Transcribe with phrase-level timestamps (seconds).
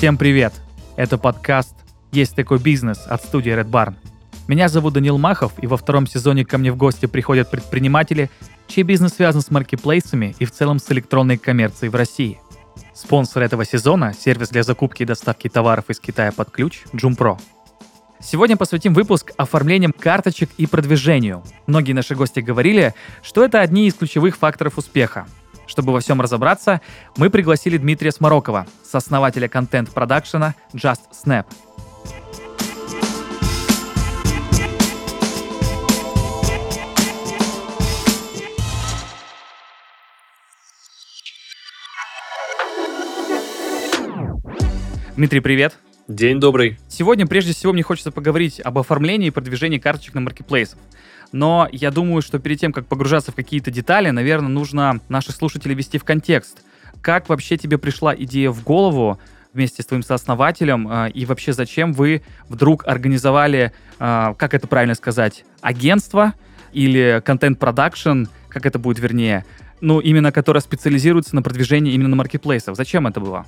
[0.00, 0.54] Всем привет!
[0.96, 1.74] Это подкаст
[2.10, 3.96] «Есть такой бизнес» от студии Red Barn.
[4.48, 8.30] Меня зовут Данил Махов, и во втором сезоне ко мне в гости приходят предприниматели,
[8.66, 12.40] чей бизнес связан с маркетплейсами и в целом с электронной коммерцией в России.
[12.94, 17.36] Спонсор этого сезона– сервис для закупки и доставки товаров из Китая под ключ Джумпро.
[18.22, 21.42] Сегодня посвятим выпуск оформлением карточек и продвижению.
[21.66, 25.26] Многие наши гости говорили, что это одни из ключевых факторов успеха.
[25.70, 26.80] Чтобы во всем разобраться,
[27.16, 31.46] мы пригласили Дмитрия Сморокова, сооснователя контент-продакшена Just Snap.
[45.16, 45.78] Дмитрий, привет.
[46.08, 46.80] День добрый.
[46.88, 50.80] Сегодня, прежде всего, мне хочется поговорить об оформлении и продвижении карточек на маркетплейсах.
[51.32, 55.74] Но я думаю, что перед тем, как погружаться в какие-то детали, наверное, нужно наших слушателей
[55.74, 56.62] ввести в контекст.
[57.02, 59.18] Как вообще тебе пришла идея в голову
[59.52, 64.94] вместе с твоим сооснователем, э, и вообще зачем вы вдруг организовали, э, как это правильно
[64.94, 66.34] сказать, агентство
[66.72, 69.44] или контент-продакшн, как это будет вернее,
[69.80, 72.76] ну, именно которое специализируется на продвижении именно на маркетплейсах.
[72.76, 73.46] Зачем это было?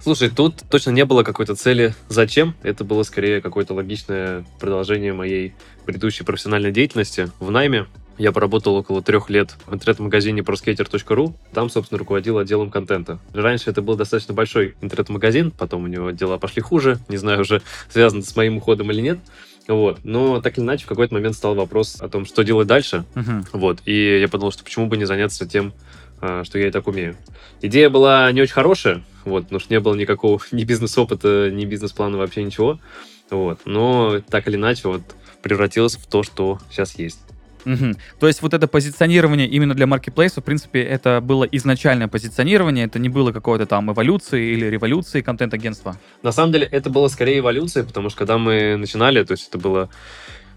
[0.00, 2.54] Слушай, тут точно не было какой-то цели «зачем?».
[2.62, 7.86] Это было скорее какое-то логичное продолжение моей предыдущей профессиональной деятельности в найме.
[8.18, 11.34] Я поработал около трех лет в интернет-магазине proskater.ru.
[11.52, 13.20] Там, собственно, руководил отделом контента.
[13.32, 16.98] Раньше это был достаточно большой интернет-магазин, потом у него дела пошли хуже.
[17.08, 19.18] Не знаю уже, связано с моим уходом или нет.
[19.68, 20.00] Вот.
[20.02, 23.04] Но так или иначе, в какой-то момент стал вопрос о том, что делать дальше.
[23.14, 23.46] Uh-huh.
[23.52, 23.80] Вот.
[23.84, 25.72] И я подумал, что почему бы не заняться тем,
[26.44, 27.16] что я и так умею.
[27.62, 32.16] Идея была не очень хорошая, вот, потому что не было никакого ни бизнес-опыта, ни бизнес-плана,
[32.16, 32.78] вообще ничего.
[33.30, 33.60] Вот.
[33.64, 35.02] Но так или иначе, вот
[35.42, 37.20] превратилось в то, что сейчас есть.
[37.64, 37.94] Угу.
[38.20, 42.98] То есть вот это позиционирование именно для маркетплейса, в принципе, это было изначальное позиционирование, это
[42.98, 45.98] не было какой-то там эволюции или революции контент-агентства?
[46.22, 49.58] На самом деле это было скорее эволюция, потому что когда мы начинали, то есть это
[49.58, 49.90] было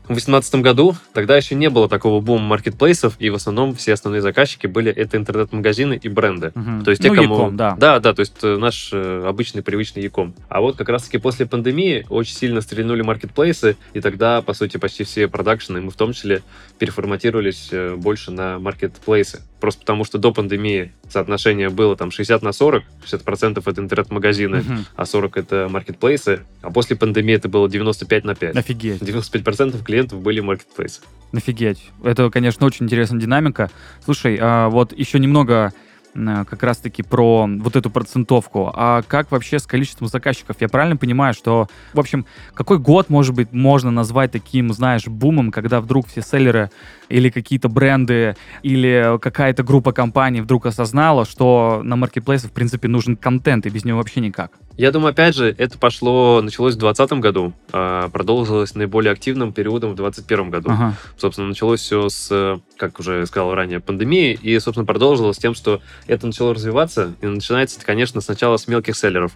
[0.03, 4.21] в 2018 году тогда еще не было такого бума маркетплейсов, и в основном все основные
[4.21, 6.51] заказчики были это интернет-магазины и бренды.
[6.55, 6.83] Угу.
[6.83, 7.51] То есть те, ну, кому...
[7.51, 7.75] Да.
[7.77, 10.33] Да, да, то есть э, наш э, обычный привычный Яком.
[10.49, 15.03] А вот как раз-таки после пандемии очень сильно стрельнули маркетплейсы, и тогда, по сути, почти
[15.03, 16.41] все продакшены, мы в том числе,
[16.79, 19.41] переформатировались э, больше на маркетплейсы.
[19.61, 24.73] Просто потому, что до пандемии соотношение было там 60 на 40, 60% это интернет-магазины, угу.
[24.95, 28.55] а 40 это маркетплейсы, а после пандемии это было 95 на 5.
[28.57, 29.01] Офигеть.
[29.03, 31.01] 95% клиентов были маркетплейсы.
[31.31, 31.91] Офигеть.
[32.03, 33.69] Это, конечно, очень интересная динамика.
[34.03, 35.73] Слушай, а вот еще немного
[36.13, 38.71] как раз-таки про вот эту процентовку.
[38.73, 40.57] А как вообще с количеством заказчиков?
[40.59, 45.51] Я правильно понимаю, что, в общем, какой год, может быть, можно назвать таким, знаешь, бумом,
[45.51, 46.69] когда вдруг все селлеры
[47.09, 53.15] или какие-то бренды или какая-то группа компаний вдруг осознала, что на маркетплейсе, в принципе, нужен
[53.15, 54.51] контент, и без него вообще никак?
[54.77, 59.91] Я думаю, опять же, это пошло, началось в 2020 году, а продолжилось наиболее активным периодом
[59.91, 60.69] в 2021 году.
[60.71, 60.95] Ага.
[61.17, 66.25] Собственно, началось все с, как уже сказал ранее, пандемии, и, собственно, продолжилось тем, что это
[66.25, 69.33] начало развиваться, и начинается это, конечно, сначала с мелких селлеров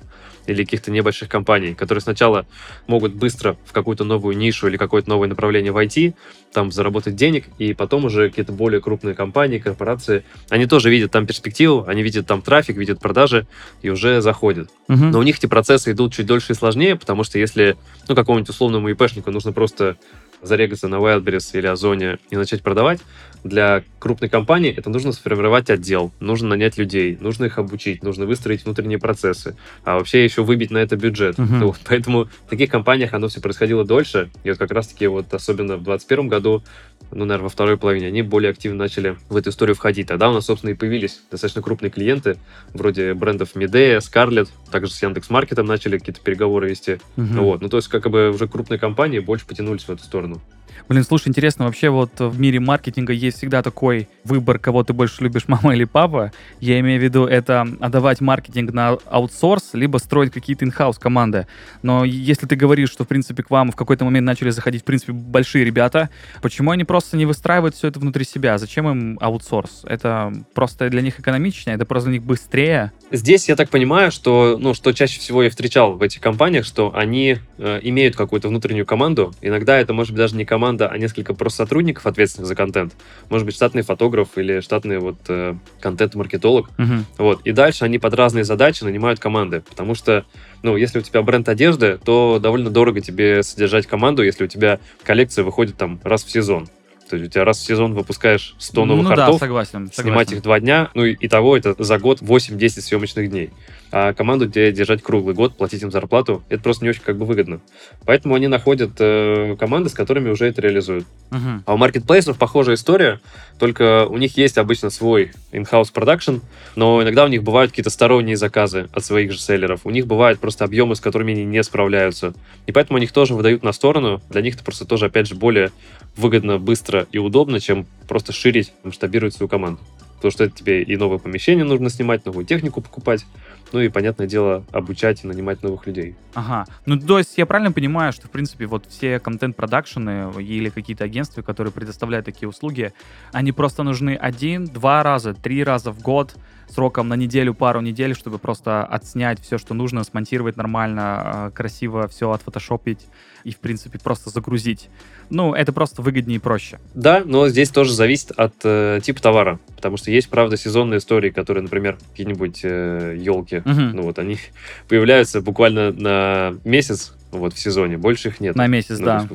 [0.47, 2.45] или каких-то небольших компаний, которые сначала
[2.87, 6.15] могут быстро в какую-то новую нишу или какое-то новое направление войти,
[6.53, 11.27] там заработать денег, и потом уже какие-то более крупные компании, корпорации, они тоже видят там
[11.27, 13.47] перспективу, они видят там трафик, видят продажи
[13.81, 14.69] и уже заходят.
[14.87, 14.97] Угу.
[14.97, 17.75] Но у них эти процессы идут чуть дольше и сложнее, потому что если,
[18.07, 19.97] ну, какому-нибудь условному ИПшнику нужно просто
[20.41, 22.99] зарегаться на Wildberries или Озоне и начать продавать,
[23.45, 28.65] для крупной компании это нужно сформировать отдел, нужно нанять людей, нужно их обучить, нужно выстроить
[28.65, 31.37] внутренние процессы, а вообще еще выбить на это бюджет.
[31.37, 31.65] Uh-huh.
[31.65, 35.77] Вот, поэтому в таких компаниях оно все происходило дольше, и вот как раз-таки вот особенно
[35.77, 36.63] в 2021 году,
[37.11, 40.07] ну, наверное, во второй половине, они более активно начали в эту историю входить.
[40.07, 42.37] Тогда у нас, собственно, и появились достаточно крупные клиенты,
[42.73, 46.99] вроде брендов Медея, Scarlett, также с Яндекс.Маркетом начали какие-то переговоры вести.
[47.17, 47.39] Uh-huh.
[47.39, 50.41] Вот, ну, то есть, как бы уже крупные компании больше потянулись в эту сторону.
[50.87, 55.23] Блин, слушай, интересно, вообще вот в мире маркетинга есть всегда такой выбор, кого ты больше
[55.23, 56.31] любишь, мама или папа.
[56.59, 61.47] Я имею в виду это отдавать маркетинг на аутсорс, либо строить какие-то инхаус команды.
[61.81, 64.85] Но если ты говоришь, что, в принципе, к вам в какой-то момент начали заходить, в
[64.85, 66.09] принципе, большие ребята,
[66.41, 68.57] почему они просто не выстраивают все это внутри себя?
[68.57, 69.81] Зачем им аутсорс?
[69.85, 72.91] Это просто для них экономичнее, это просто для них быстрее?
[73.11, 76.91] Здесь я так понимаю, что, ну, что чаще всего я встречал в этих компаниях, что
[76.95, 79.33] они э, имеют какую-то внутреннюю команду.
[79.41, 82.95] Иногда это может быть даже не команда, команда, а несколько просто сотрудников, ответственных за контент.
[83.29, 86.69] Может быть, штатный фотограф или штатный вот э, контент-маркетолог.
[86.77, 87.03] Uh-huh.
[87.19, 87.41] Вот.
[87.45, 89.61] И дальше они под разные задачи нанимают команды.
[89.61, 90.25] Потому что,
[90.63, 94.79] ну, если у тебя бренд одежды, то довольно дорого тебе содержать команду, если у тебя
[95.03, 96.67] коллекция выходит там раз в сезон.
[97.09, 100.03] То есть у тебя раз в сезон выпускаешь 100 новых ну, артов, да, согласен, согласен.
[100.03, 103.51] снимать их два дня, ну и, того это за год 8-10 съемочных дней.
[103.91, 107.25] а команду тебе держать круглый год, платить им зарплату, это просто не очень как бы
[107.25, 107.59] выгодно.
[108.05, 111.05] Поэтому они находят э, команды, с которыми уже это реализуют.
[111.29, 111.61] Uh-huh.
[111.65, 113.19] А у маркетплейсов похожая история,
[113.59, 116.41] только у них есть обычно свой in-house production,
[116.75, 119.81] но иногда у них бывают какие-то сторонние заказы от своих же селлеров.
[119.83, 122.33] У них бывают просто объемы, с которыми они не справляются.
[122.65, 124.21] И поэтому они их тоже выдают на сторону.
[124.29, 125.71] Для них это просто тоже, опять же, более
[126.17, 129.79] выгодно, быстро и удобно, чем просто ширить, масштабировать свою команду.
[130.15, 133.25] Потому что тебе и новое помещение нужно снимать, новую технику покупать,
[133.73, 136.15] ну и, понятное дело, обучать и нанимать новых людей.
[136.33, 136.65] Ага.
[136.85, 141.41] Ну, то есть я правильно понимаю, что, в принципе, вот все контент-продакшены или какие-то агентства,
[141.41, 142.93] которые предоставляют такие услуги,
[143.33, 146.35] они просто нужны один, два раза, три раза в год,
[146.67, 152.07] сроком на неделю, пару недель, чтобы просто отснять все, что нужно, смонтировать нормально, а, красиво
[152.07, 153.07] все отфотошопить
[153.43, 154.89] и, в принципе, просто загрузить.
[155.29, 156.79] Ну, это просто выгоднее и проще.
[156.93, 161.29] Да, но здесь тоже зависит от э, типа товара, потому что есть, правда, сезонные истории,
[161.29, 163.69] которые, например, какие-нибудь э, елки, угу.
[163.69, 164.37] ну вот они
[164.87, 167.97] появляются буквально на месяц, вот в сезоне.
[167.97, 168.55] Больше их нет.
[168.55, 169.27] На месяц, ну, да.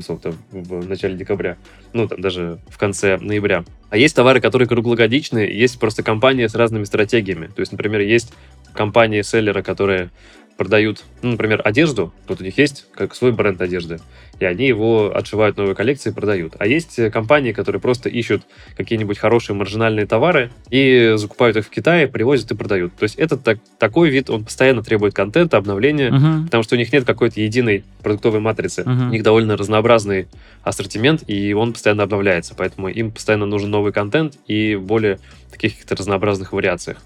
[0.50, 1.56] В начале декабря.
[1.93, 3.64] Ну, там даже в конце ноября.
[3.91, 7.47] А есть товары, которые круглогодичные, есть просто компании с разными стратегиями.
[7.47, 8.32] То есть, например, есть
[8.73, 10.11] компании-селлеры, которые
[10.61, 13.99] продают, ну, например, одежду, тут у них есть как свой бренд одежды,
[14.41, 16.53] и они его отшивают новые коллекции и продают.
[16.59, 18.43] А есть э, компании, которые просто ищут
[18.77, 22.95] какие-нибудь хорошие маржинальные товары и закупают их в Китае, привозят и продают.
[22.95, 26.45] То есть это так, такой вид, он постоянно требует контента, обновления, uh-huh.
[26.45, 28.83] потому что у них нет какой-то единой продуктовой матрицы.
[28.83, 29.09] Uh-huh.
[29.09, 30.29] У них довольно разнообразный
[30.62, 35.21] ассортимент, и он постоянно обновляется, поэтому им постоянно нужен новый контент и более
[35.51, 36.99] таких каких-то разнообразных вариациях.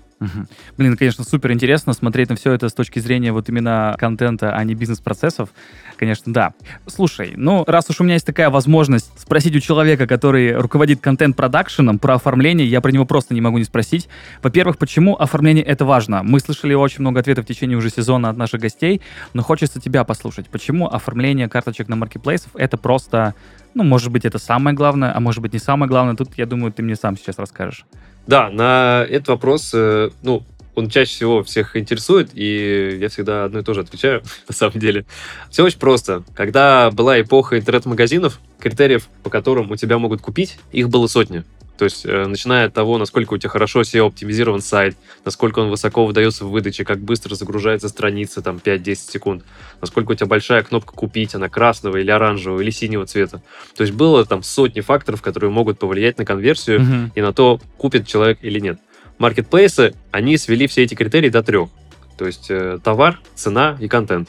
[0.76, 4.64] Блин, конечно, супер интересно смотреть на все это с точки зрения вот именно контента, а
[4.64, 5.50] не бизнес-процессов.
[5.96, 6.54] Конечно, да.
[6.86, 11.98] Слушай, ну, раз уж у меня есть такая возможность спросить у человека, который руководит контент-продакшеном
[11.98, 14.08] про оформление, я про него просто не могу не спросить.
[14.42, 16.22] Во-первых, почему оформление это важно?
[16.22, 19.00] Мы слышали очень много ответов в течение уже сезона от наших гостей,
[19.32, 20.48] но хочется тебя послушать.
[20.48, 23.34] Почему оформление карточек на маркетплейсов это просто,
[23.74, 26.16] ну, может быть, это самое главное, а может быть, не самое главное.
[26.16, 27.84] Тут, я думаю, ты мне сам сейчас расскажешь.
[28.26, 30.42] Да, на этот вопрос, э, ну,
[30.74, 34.78] он чаще всего всех интересует, и я всегда одно и то же отвечаю, на самом
[34.78, 35.04] деле.
[35.50, 36.24] Все очень просто.
[36.34, 41.44] Когда была эпоха интернет-магазинов, критериев, по которым у тебя могут купить, их было сотни.
[41.76, 46.06] То есть, э, начиная от того, насколько у тебя хорошо SEO-оптимизирован сайт, насколько он высоко
[46.06, 49.44] выдается в выдаче, как быстро загружается страница, там, 5-10 секунд,
[49.80, 53.42] насколько у тебя большая кнопка «Купить», она красного или оранжевого или синего цвета.
[53.76, 57.10] То есть, было там сотни факторов, которые могут повлиять на конверсию mm-hmm.
[57.16, 58.78] и на то, купит человек или нет.
[59.18, 61.70] Маркетплейсы, они свели все эти критерии до трех.
[62.16, 64.28] То есть, э, товар, цена и контент.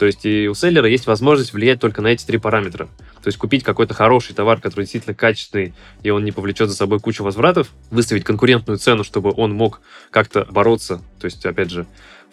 [0.00, 2.88] То есть и у селлера есть возможность влиять только на эти три параметра.
[3.22, 7.00] То есть купить какой-то хороший товар, который действительно качественный, и он не повлечет за собой
[7.00, 9.80] кучу возвратов, выставить конкурентную цену, чтобы он мог
[10.10, 11.86] как-то бороться, то есть, опять же,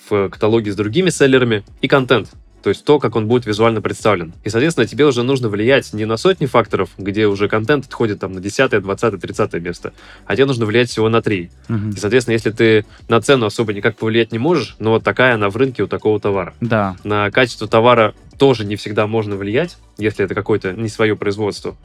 [0.10, 2.30] в каталоге с другими селлерами, и контент
[2.68, 4.34] то есть то, как он будет визуально представлен.
[4.44, 8.34] И, соответственно, тебе уже нужно влиять не на сотни факторов, где уже контент отходит там
[8.34, 9.94] на 10, 20, 30 место,
[10.26, 11.50] а тебе нужно влиять всего на 3.
[11.70, 11.78] Угу.
[11.96, 15.50] И, соответственно, если ты на цену особо никак повлиять не можешь, но вот такая она
[15.50, 16.56] в рынке у такого товара.
[16.60, 16.98] Да.
[17.06, 21.78] На качество товара тоже не всегда можно влиять, если это какое-то не свое производство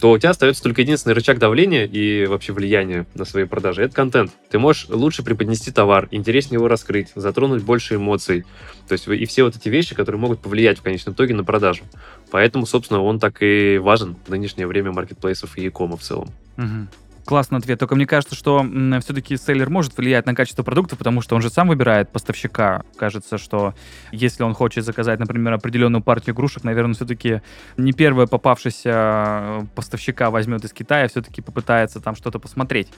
[0.00, 3.82] то у тебя остается только единственный рычаг давления и вообще влияния на свои продажи.
[3.82, 4.32] Это контент.
[4.50, 8.44] Ты можешь лучше преподнести товар, интереснее его раскрыть, затронуть больше эмоций.
[8.86, 11.82] То есть и все вот эти вещи, которые могут повлиять в конечном итоге на продажу.
[12.30, 16.28] Поэтому, собственно, он так и важен в нынешнее время маркетплейсов и e-кома в целом.
[16.56, 16.86] Угу.
[17.28, 17.78] Классный ответ.
[17.78, 18.64] Только мне кажется, что
[19.02, 22.84] все-таки селлер может влиять на качество продукта, потому что он же сам выбирает поставщика.
[22.96, 23.74] Кажется, что
[24.12, 27.42] если он хочет заказать, например, определенную партию игрушек, наверное, все-таки
[27.76, 32.88] не первое попавшийся э, поставщика возьмет из Китая, все-таки попытается там что-то посмотреть.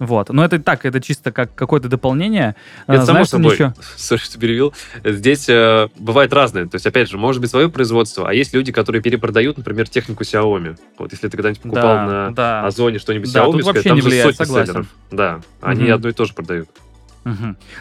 [0.00, 0.30] Вот.
[0.30, 2.56] Но это так, это чисто как какое-то дополнение.
[2.88, 3.54] Это само собой.
[3.54, 3.74] Еще...
[3.96, 4.74] Сори, что перевел.
[5.04, 6.66] Здесь э, бывает разное.
[6.66, 10.24] То есть, опять же, может быть свое производство, а есть люди, которые перепродают, например, технику
[10.24, 10.76] Xiaomi.
[10.98, 12.66] Вот если ты когда-нибудь покупал да, на да.
[12.66, 14.66] Озоне что-нибудь да, Xiaomi, вообще там не влияет, согласен.
[14.66, 14.86] Селлеров.
[15.10, 15.92] Да, они угу.
[15.94, 16.68] одно и то же продают.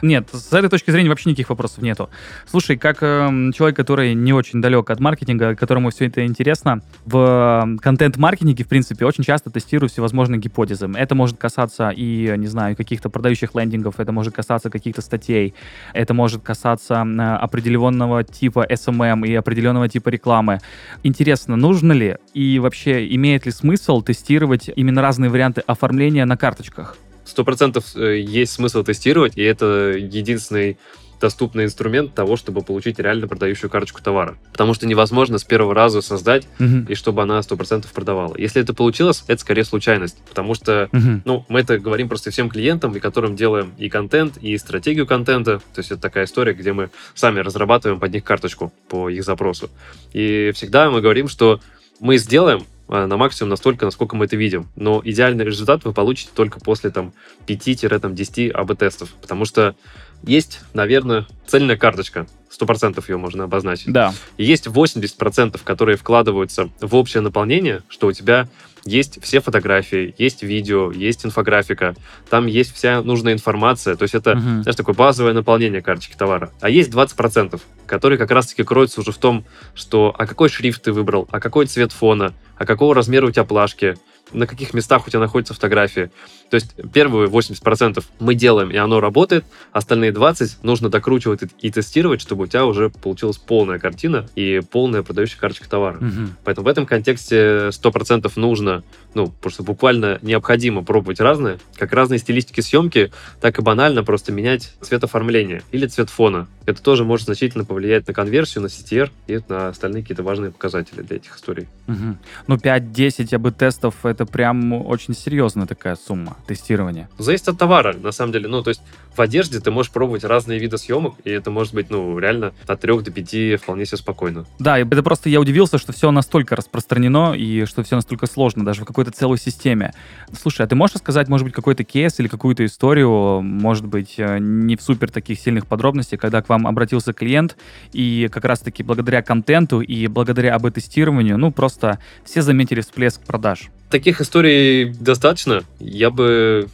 [0.02, 2.10] Нет, с этой точки зрения вообще никаких вопросов нету.
[2.46, 7.66] Слушай, как э, человек, который не очень далек от маркетинга, которому все это интересно, в
[7.66, 10.90] э, контент-маркетинге, в принципе, очень часто тестирую всевозможные гипотезы.
[10.96, 15.54] Это может касаться и, не знаю, каких-то продающих лендингов, это может касаться каких-то статей,
[15.94, 20.60] это может касаться э, определенного типа SMM и определенного типа рекламы.
[21.04, 26.98] Интересно, нужно ли и вообще имеет ли смысл тестировать именно разные варианты оформления на карточках?
[27.28, 30.78] Сто процентов э, есть смысл тестировать, и это единственный
[31.20, 34.38] доступный инструмент того, чтобы получить реально продающую карточку товара.
[34.52, 36.86] Потому что невозможно с первого раза создать, угу.
[36.88, 38.36] и чтобы она 100% продавала.
[38.38, 40.18] Если это получилось, это скорее случайность.
[40.30, 41.22] Потому что, угу.
[41.26, 45.60] ну, мы это говорим просто всем клиентам, и которым делаем и контент, и стратегию контента.
[45.74, 49.70] То есть это такая история, где мы сами разрабатываем под них карточку по их запросу.
[50.14, 51.60] И всегда мы говорим, что
[52.00, 54.68] мы сделаем, на максимум настолько, насколько мы это видим.
[54.76, 57.14] Но идеальный результат вы получите только после там
[57.48, 59.14] 5-10 АБ-тестов.
[59.22, 59.76] Потому что
[60.24, 62.28] есть, наверное, цельная карточка.
[62.60, 63.92] 100% ее можно обозначить.
[63.92, 64.14] Да.
[64.38, 68.48] И есть 80%, которые вкладываются в общее наполнение, что у тебя
[68.88, 71.96] есть все фотографии, есть видео, есть инфографика,
[72.30, 73.96] там есть вся нужная информация.
[73.96, 74.64] То есть это, uh-huh.
[74.64, 76.52] знаешь, такое базовое наполнение карточки товара.
[76.62, 80.92] А есть 20%, которые как раз-таки кроются уже в том, что а какой шрифт ты
[80.92, 83.96] выбрал, а какой цвет фона, а какого размера у тебя плашки,
[84.32, 86.12] на каких местах у тебя находятся фотографии.
[86.50, 92.22] То есть первые 80% мы делаем, и оно работает, остальные 20% нужно докручивать и тестировать,
[92.22, 95.98] чтобы у тебя уже получилась полная картина и полная продающая карточка товара.
[95.98, 96.30] Угу.
[96.44, 102.62] Поэтому в этом контексте 100% нужно, ну, просто буквально необходимо пробовать разные, как разные стилистики
[102.62, 103.12] съемки,
[103.42, 106.48] так и банально просто менять цвет оформления или цвет фона.
[106.66, 111.02] Это тоже может значительно повлиять на конверсию, на CTR и на остальные какие-то важные показатели
[111.02, 111.68] для этих историй.
[111.88, 112.18] Угу.
[112.48, 117.10] Ну, 5-10 АБ-тестов— это прям очень серьезная такая сумма тестирования.
[117.18, 118.48] Зависит от товара, на самом деле.
[118.48, 118.82] Ну, то есть
[119.16, 122.82] в одежде ты можешь пробовать разные виды съемок, и это может быть, ну, реально от
[122.82, 124.46] 3 до 5 вполне себе спокойно.
[124.60, 128.82] Да, это просто я удивился, что все настолько распространено, и что все настолько сложно, даже
[128.82, 129.94] в какой-то целой системе.
[130.40, 134.38] Слушай, а ты можешь рассказать, может быть, какой-то кейс или какую-то историю, может быть, э,
[134.40, 137.58] не в супер таких сильных подробностях, когда к вам обратился клиент,
[137.94, 143.70] и как раз-таки благодаря контенту и благодаря АБ-тестированию, ну, просто все заметили всплеск продаж?
[143.90, 145.64] Таких историй достаточно.
[145.80, 146.27] Я бы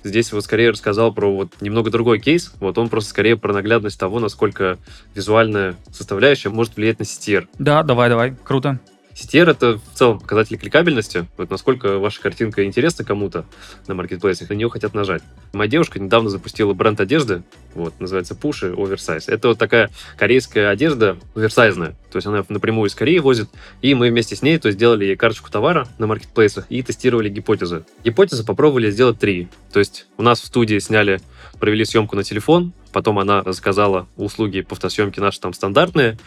[0.04, 2.54] здесь вот скорее рассказал про вот немного другой кейс.
[2.60, 4.78] Вот он просто скорее про наглядность того, насколько
[5.16, 7.48] визуальная составляющая может влиять на CTR.
[7.60, 8.80] Да, давай, давай, круто.
[9.16, 13.46] CTR— это в целом показатель кликабельности, вот насколько ваша картинка интересна кому-то
[13.88, 15.22] на маркетплейсах, на нее хотят нажать.
[15.54, 17.44] Моя девушка недавно запустила бренд одежды,
[17.76, 19.26] вот, называется Пуши Oversize.
[19.28, 23.50] Это вот такая корейская одежда оверсайзная, то есть она напрямую из Кореи возит,
[23.82, 27.30] и мы вместе с ней то есть, сделали ей карточку товара на маркетплейсах и тестировали
[27.30, 27.86] гипотезы.
[28.04, 31.22] Гипотезы попробовали сделать три, то есть у нас в студии сняли,
[31.60, 36.18] провели съемку на телефон, потом она заказала услуги по фотосъемке наши там стандартные,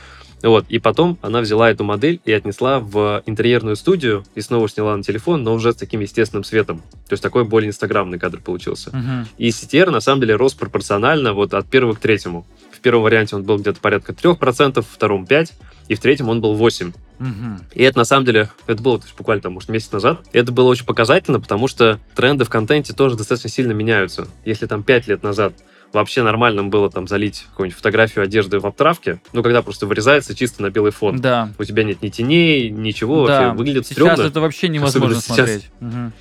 [0.42, 4.96] вот, и потом она взяла эту модель и отнесла в интерьерную студию и снова сняла
[4.96, 6.78] на телефон, но уже с таким естественным светом.
[7.08, 8.90] То есть такой более инстаграмный кадр получился.
[8.90, 9.26] Uh-huh.
[9.38, 12.46] И CTR на самом деле рос пропорционально вот от первого к третьему.
[12.70, 15.52] В первом варианте он был где-то порядка 3%, в втором 5%,
[15.88, 16.94] и в третьем он был 8%.
[17.18, 17.28] Угу.
[17.74, 20.20] И это на самом деле, это было есть, буквально там, может, месяц назад.
[20.32, 24.28] Это было очень показательно, потому что тренды в контенте тоже достаточно сильно меняются.
[24.44, 25.54] Если там 5 лет назад
[25.92, 30.62] вообще нормальным было там залить какую-нибудь фотографию одежды в обтравке, ну, когда просто вырезается чисто
[30.62, 31.20] на белый фон.
[31.20, 31.50] Да.
[31.58, 33.40] У тебя нет ни теней, ничего, да.
[33.40, 34.16] вообще выглядит сейчас стрёмно.
[34.16, 35.70] Сейчас это вообще невозможно смотреть.
[35.80, 36.12] Угу.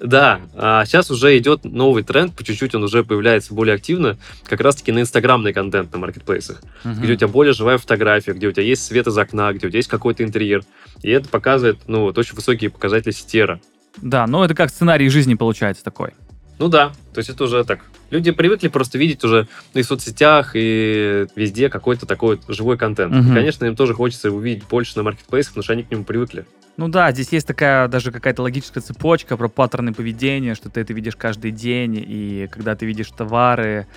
[0.00, 4.60] Да, а сейчас уже идет новый тренд, по чуть-чуть он уже появляется более активно, как
[4.60, 6.94] раз-таки на инстаграмный контент на маркетплейсах, uh-huh.
[7.00, 9.70] где у тебя более живая фотография, где у тебя есть свет из окна, где у
[9.70, 10.64] тебя есть какой-то интерьер.
[11.02, 13.60] И это показывает, ну, вот очень высокие показатели стера.
[14.00, 16.14] Да, ну это как сценарий жизни получается такой.
[16.62, 17.80] Ну да, то есть это уже так.
[18.10, 23.12] Люди привыкли просто видеть уже и в соцсетях, и везде какой-то такой вот живой контент.
[23.12, 23.32] Угу.
[23.32, 26.46] И, конечно, им тоже хочется увидеть больше на маркетплейсах, потому что они к нему привыкли.
[26.76, 30.92] Ну да, здесь есть такая даже какая-то логическая цепочка про паттерны поведения, что ты это
[30.92, 33.88] видишь каждый день, и когда ты видишь товары,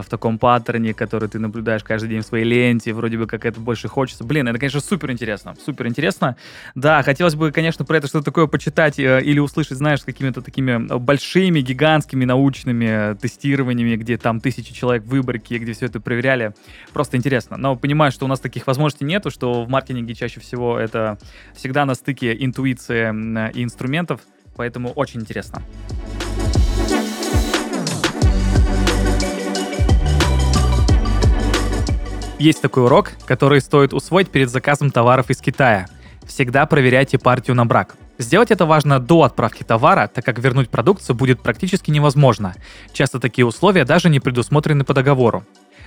[0.00, 3.60] в таком паттерне, который ты наблюдаешь каждый день в своей ленте, вроде бы как это
[3.60, 4.24] больше хочется.
[4.24, 6.36] Блин, это, конечно, супер интересно, супер интересно.
[6.74, 10.78] Да, хотелось бы, конечно, про это что-то такое почитать э, или услышать, знаешь, какими-то такими
[10.98, 16.54] большими, гигантскими научными тестированиями, где там тысячи человек в выборке, где все это проверяли.
[16.92, 17.56] Просто интересно.
[17.56, 21.18] Но понимаю, что у нас таких возможностей нету, что в маркетинге чаще всего это
[21.54, 23.10] всегда на стыке интуиции
[23.52, 24.20] и инструментов,
[24.56, 25.62] поэтому очень интересно.
[32.42, 35.86] Есть такой урок, который стоит усвоить перед заказом товаров из Китая.
[36.26, 37.94] Всегда проверяйте партию на брак.
[38.18, 42.56] Сделать это важно до отправки товара, так как вернуть продукцию будет практически невозможно.
[42.92, 45.44] Часто такие условия даже не предусмотрены по договору.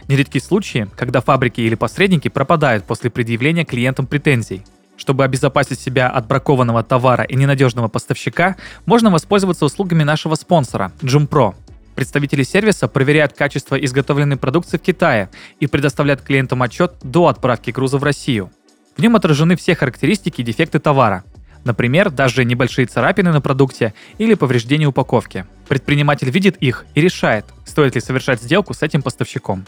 [0.07, 4.63] Нередки случаи, когда фабрики или посредники пропадают после предъявления клиентам претензий.
[4.95, 11.53] Чтобы обезопасить себя от бракованного товара и ненадежного поставщика, можно воспользоваться услугами нашего спонсора– Jumpro.
[11.95, 17.97] Представители сервиса проверяют качество изготовленной продукции в Китае и предоставляют клиентам отчет до отправки груза
[17.97, 18.51] в Россию.
[18.97, 21.23] В нем отражены все характеристики и дефекты товара.
[21.63, 25.45] Например, даже небольшие царапины на продукте или повреждения упаковки.
[25.67, 29.65] Предприниматель видит их и решает, стоит ли совершать сделку с этим поставщиком.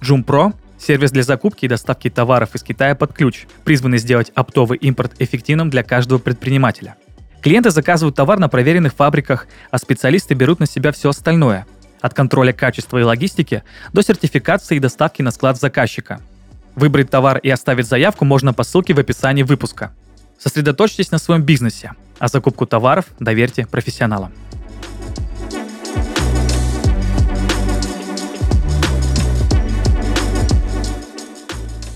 [0.00, 4.78] Joom Pro Сервис для закупки и доставки товаров из Китая под ключ, призванный сделать оптовый
[4.78, 6.96] импорт эффективным для каждого предпринимателя.
[7.42, 11.66] Клиенты заказывают товар на проверенных фабриках, а специалисты берут на себя все остальное–
[12.00, 16.20] от контроля качества и логистики до сертификации и доставки на склад заказчика.
[16.74, 19.92] Выбрать товар и оставить заявку можно по ссылке в описании выпуска.
[20.38, 24.32] Сосредоточьтесь на своем бизнесе, а закупку товаров доверьте профессионалам.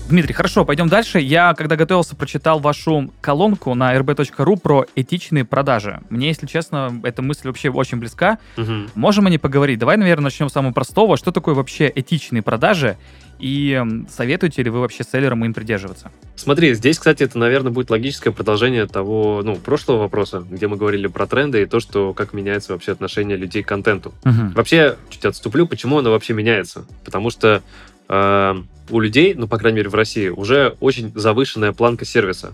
[0.09, 1.19] Дмитрий, хорошо, пойдем дальше.
[1.19, 6.01] Я, когда готовился, прочитал вашу колонку на rb.ru про этичные продажи.
[6.09, 8.37] Мне, если честно, эта мысль вообще очень близка.
[8.57, 8.73] Угу.
[8.95, 9.79] Можем о ней поговорить?
[9.79, 11.17] Давай, наверное, начнем с самого простого.
[11.17, 12.97] Что такое вообще этичные продажи?
[13.39, 16.11] И советуете ли вы вообще селлерам им придерживаться?
[16.35, 21.07] Смотри, здесь, кстати, это, наверное, будет логическое продолжение того, ну, прошлого вопроса, где мы говорили
[21.07, 24.13] про тренды и то, что как меняется вообще отношение людей к контенту.
[24.23, 24.53] Угу.
[24.55, 26.85] Вообще, чуть отступлю, почему оно вообще меняется?
[27.03, 27.63] Потому что
[28.09, 28.55] э,
[28.89, 32.53] у людей, ну, по крайней мере, в России, уже очень завышенная планка сервиса.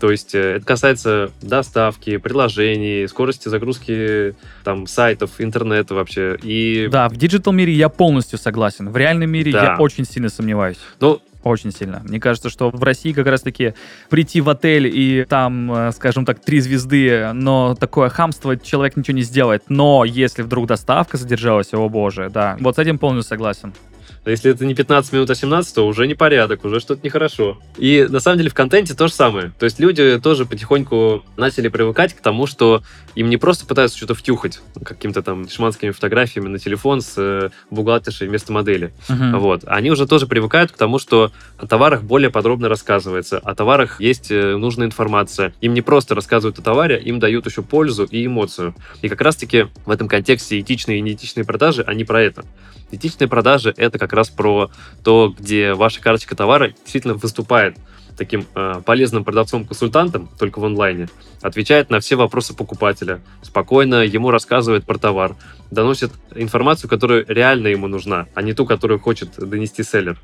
[0.00, 6.38] То есть э, это касается доставки, приложений, скорости загрузки там сайтов, интернета вообще.
[6.42, 6.88] И...
[6.90, 8.88] Да, в digital мире я полностью согласен.
[8.88, 9.64] В реальном мире да.
[9.64, 10.78] я очень сильно сомневаюсь.
[11.00, 12.02] Ну, очень сильно.
[12.04, 13.74] Мне кажется, что в России как раз-таки
[14.08, 19.16] прийти в отель и там, э, скажем так, три звезды, но такое хамство человек ничего
[19.16, 19.64] не сделает.
[19.68, 22.56] Но если вдруг доставка задержалась, о боже, да.
[22.60, 23.74] Вот с этим полностью согласен.
[24.24, 27.58] А если это не 15 минут, а 17, то уже непорядок, уже что-то нехорошо.
[27.78, 29.52] И на самом деле в контенте то же самое.
[29.58, 32.82] То есть люди тоже потихоньку начали привыкать к тому, что
[33.14, 38.28] им не просто пытаются что-то втюхать каким-то там шманскими фотографиями на телефон с э, бухгалтершей
[38.28, 38.92] вместо модели.
[39.08, 39.38] Uh-huh.
[39.38, 39.62] Вот.
[39.66, 44.30] Они уже тоже привыкают к тому, что о товарах более подробно рассказывается, о товарах есть
[44.30, 45.54] э, нужная информация.
[45.60, 48.74] Им не просто рассказывают о товаре, им дают еще пользу и эмоцию.
[49.00, 52.44] И как раз-таки в этом контексте этичные и неэтичные продажи, они про это.
[52.90, 54.70] Этичные продажи— это как раз про
[55.04, 57.76] то, где ваша карточка товара действительно выступает
[58.16, 61.08] таким э, полезным продавцом-консультантом, только в онлайне,
[61.40, 65.36] отвечает на все вопросы покупателя, спокойно ему рассказывает про товар,
[65.70, 70.20] доносит информацию, которая реально ему нужна, а не ту, которую хочет донести селлер.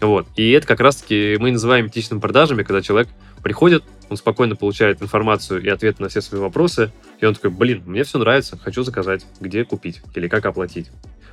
[0.00, 0.26] Вот.
[0.36, 3.08] И это как раз-таки мы называем этичными продажами, когда человек
[3.42, 7.82] приходит, он спокойно получает информацию и ответы на все свои вопросы, и он такой, блин,
[7.86, 10.90] мне все нравится, хочу заказать, где купить или как оплатить.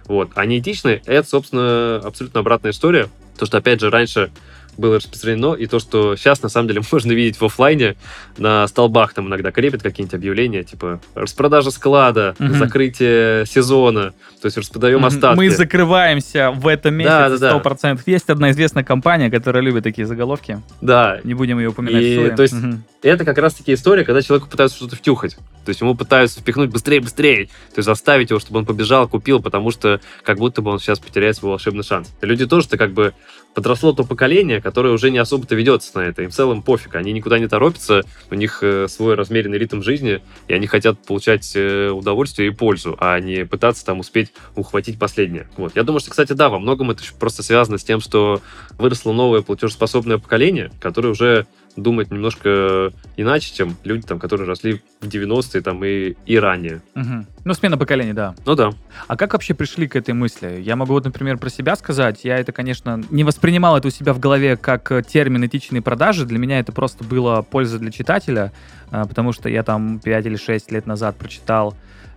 [0.07, 0.31] Вот.
[0.35, 3.09] А неэтичные— это, собственно, абсолютно обратная история.
[3.37, 4.31] То, что, опять же, раньше
[4.77, 7.95] было распространено, и то, что сейчас, на самом деле, можно видеть в офлайне,
[8.37, 12.53] на столбах там иногда крепят какие-нибудь объявления, типа распродажа склада, угу.
[12.53, 15.37] закрытие сезона, то есть распродаем остатки.
[15.37, 17.95] Мы закрываемся в этом месяце да, да, 100%.
[17.95, 18.01] Да.
[18.05, 20.61] Есть одна известная компания, которая любит такие заголовки.
[20.81, 21.19] Да.
[21.23, 22.03] Не будем ее упоминать.
[22.03, 22.77] И, то есть угу.
[23.01, 25.37] это как раз-таки история, когда человеку пытаются что-то втюхать.
[25.65, 27.45] То есть ему пытаются впихнуть быстрее, быстрее.
[27.45, 30.99] То есть заставить его, чтобы он побежал, купил, потому что как будто бы он сейчас
[30.99, 32.13] потеряет свой волшебный шанс.
[32.21, 33.13] Люди тоже-то как бы
[33.55, 36.21] подросло то поколение, которое уже не особо-то ведется на это.
[36.21, 36.95] Им в целом пофиг.
[36.95, 41.53] Они никуда не торопятся, у них э, свой размеренный ритм жизни, и они хотят получать
[41.55, 45.47] э, удовольствие и пользу, а не пытаться там успеть ухватить последнее.
[45.57, 45.75] Вот.
[45.75, 48.41] Я думаю, что, кстати, да, во многом это просто связано с тем, что
[48.77, 55.07] выросло новое платежеспособное поколение, которое уже думать немножко иначе, чем люди, там, которые росли в
[55.07, 56.81] 90-е там, и, и ранее.
[56.95, 57.25] Угу.
[57.45, 58.35] Ну, смена поколений, да.
[58.45, 58.71] Ну да.
[59.07, 60.61] А как вообще пришли к этой мысли?
[60.61, 62.21] Я могу вот, например, про себя сказать.
[62.23, 66.25] Я это, конечно, не воспринимал это у себя в голове как термин этичные продажи.
[66.25, 68.51] Для меня это просто было польза для читателя,
[68.91, 71.75] а, потому что я там 5 или 6 лет назад прочитал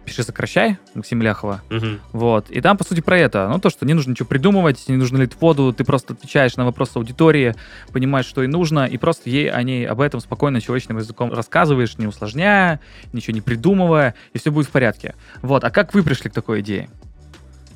[0.09, 1.61] «Пиши, сокращай» Максима Ляхова.
[1.71, 1.87] Угу.
[2.12, 2.51] Вот.
[2.51, 3.47] И там, по сути, про это.
[3.49, 6.64] Ну, то, что не нужно ничего придумывать, не нужно лить воду, ты просто отвечаешь на
[6.64, 7.55] вопросы аудитории,
[7.92, 11.99] понимаешь, что ей нужно, и просто ей о ней об этом спокойно человечным языком рассказываешь,
[11.99, 12.81] не усложняя,
[13.12, 15.14] ничего не придумывая, и все будет в порядке.
[15.42, 15.62] Вот.
[15.64, 16.88] А как вы пришли к такой идее?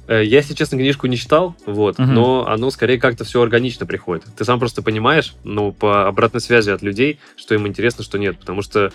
[0.09, 2.11] Э, я, если честно, книжку не читал, вот, угу.
[2.11, 4.25] но оно скорее как-то все органично приходит.
[4.37, 8.39] Ты сам просто понимаешь, ну, по обратной связи от людей, что им интересно, что нет.
[8.39, 8.91] Потому что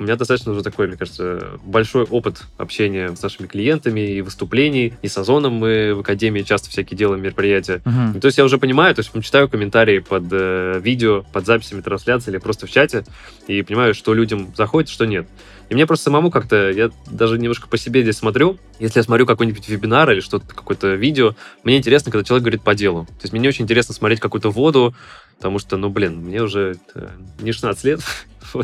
[0.00, 4.94] у меня достаточно уже такой, мне кажется, большой опыт общения с нашими клиентами и выступлений.
[5.02, 7.82] И с Озоном мы в Академии часто всякие делаем мероприятия.
[7.84, 8.16] Uh-huh.
[8.16, 11.82] И, то есть я уже понимаю, то есть читаю комментарии под э, видео, под записями
[11.82, 13.04] трансляции или просто в чате,
[13.46, 15.28] и понимаю, что людям заходит, что нет.
[15.68, 19.26] И мне просто самому как-то, я даже немножко по себе здесь смотрю, если я смотрю
[19.26, 23.04] какой-нибудь вебинар или что-то, какое-то видео, мне интересно, когда человек говорит по делу.
[23.04, 24.94] То есть мне не очень интересно смотреть какую-то воду,
[25.40, 26.76] потому что, ну, блин, мне уже
[27.40, 28.00] не 16 лет,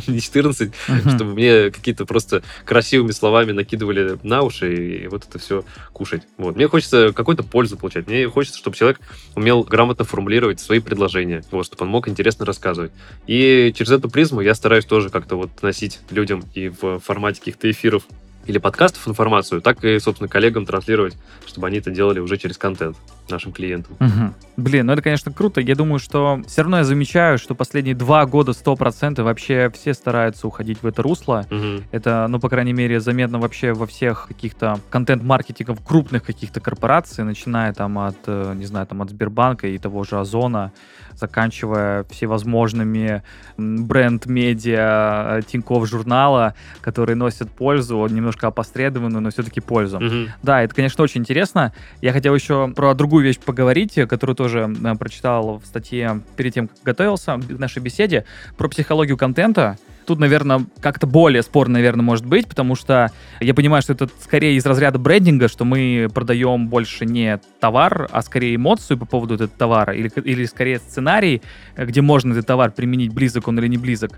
[0.06, 1.16] не 14, uh-huh.
[1.16, 6.24] чтобы мне какие-то просто красивыми словами накидывали на уши и вот это все кушать.
[6.36, 6.54] Вот.
[6.54, 8.06] Мне хочется какую-то пользу получать.
[8.08, 9.00] Мне хочется, чтобы человек
[9.34, 12.92] умел грамотно формулировать свои предложения, вот, чтобы он мог интересно рассказывать.
[13.26, 17.70] И через эту призму я стараюсь тоже как-то вот носить людям и в формате каких-то
[17.70, 18.06] эфиров
[18.46, 22.96] или подкастов информацию, так и, собственно, коллегам транслировать, чтобы они это делали уже через контент.
[23.28, 23.96] нашим клиентам.
[23.98, 24.35] Угу.
[24.56, 25.61] Блин, ну это, конечно, круто.
[25.61, 30.46] Я думаю, что все равно я замечаю, что последние два года 100% вообще все стараются
[30.46, 31.44] уходить в это русло.
[31.50, 31.85] Угу.
[31.90, 37.72] Это, ну, по крайней мере, заметно вообще во всех каких-то контент-маркетингов крупных каких-то корпораций, начиная
[37.72, 40.72] там от, э, не знаю, там от Сбербанка и того же Озона,
[41.16, 43.22] заканчивая всевозможными
[43.57, 49.98] бренд-медиа э, Тинькофф журнала, которые носят пользу, немножко опосредованную, но все-таки пользу.
[49.98, 50.31] Угу.
[50.42, 51.72] Да, это, конечно, очень интересно.
[52.00, 56.68] Я хотел еще про другую вещь поговорить, которую тоже э, прочитал в статье перед тем,
[56.68, 58.24] как готовился к нашей беседе,
[58.57, 59.79] про психологию контента.
[60.07, 64.55] Тут, наверное, как-то более спор, наверное, может быть, потому что я понимаю, что это скорее
[64.55, 69.49] из разряда брендинга, что мы продаем больше не товар, а скорее эмоцию по поводу этого
[69.49, 71.42] товара, или, или скорее сценарий,
[71.77, 74.12] где можно этот товар применить, близок он или не близок.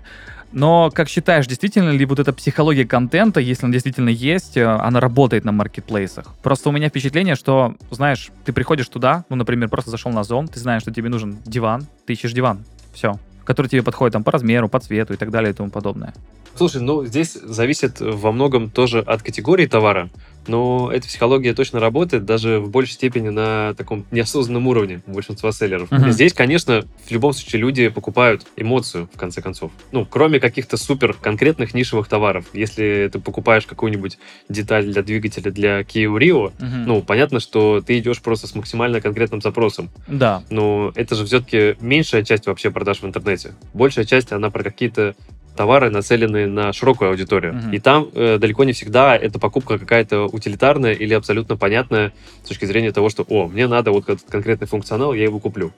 [0.51, 4.99] Но как считаешь, действительно ли вот эта психология контента, если она действительно есть, э, она
[4.99, 6.35] работает на маркетплейсах?
[6.41, 10.47] Просто у меня впечатление, что, знаешь, ты приходишь туда, ну, например, просто зашел на зон,
[10.47, 14.31] ты знаешь, что тебе нужен диван, ты ищешь диван, все который тебе подходит там по
[14.31, 16.13] размеру, по цвету и так далее и тому подобное.
[16.55, 20.09] Слушай, ну здесь зависит во многом тоже от категории товара,
[20.47, 25.51] но эта психология точно работает даже в большей степени на таком неосознанном уровне у большинства
[25.51, 25.91] селлеров.
[25.91, 26.11] Uh-huh.
[26.11, 29.71] Здесь, конечно, в любом случае люди покупают эмоцию, в конце концов.
[29.91, 32.45] Ну, кроме каких-то супер конкретных нишевых товаров.
[32.53, 34.17] Если ты покупаешь какую-нибудь
[34.49, 36.83] деталь для двигателя для Kia Rio, uh-huh.
[36.85, 39.89] ну, понятно, что ты идешь просто с максимально конкретным запросом.
[40.07, 40.43] Да.
[40.49, 43.53] Но это же все-таки меньшая часть вообще продаж в интернете.
[43.73, 45.15] Большая часть, она про какие-то
[45.59, 47.55] товары, нацеленные на широкую аудиторию.
[47.55, 47.75] Uh-huh.
[47.75, 52.13] И там э, далеко не всегда эта покупка какая-то утилитарная или абсолютно понятная
[52.45, 55.73] с точки зрения того, что, о, мне надо вот этот конкретный функционал, я его куплю.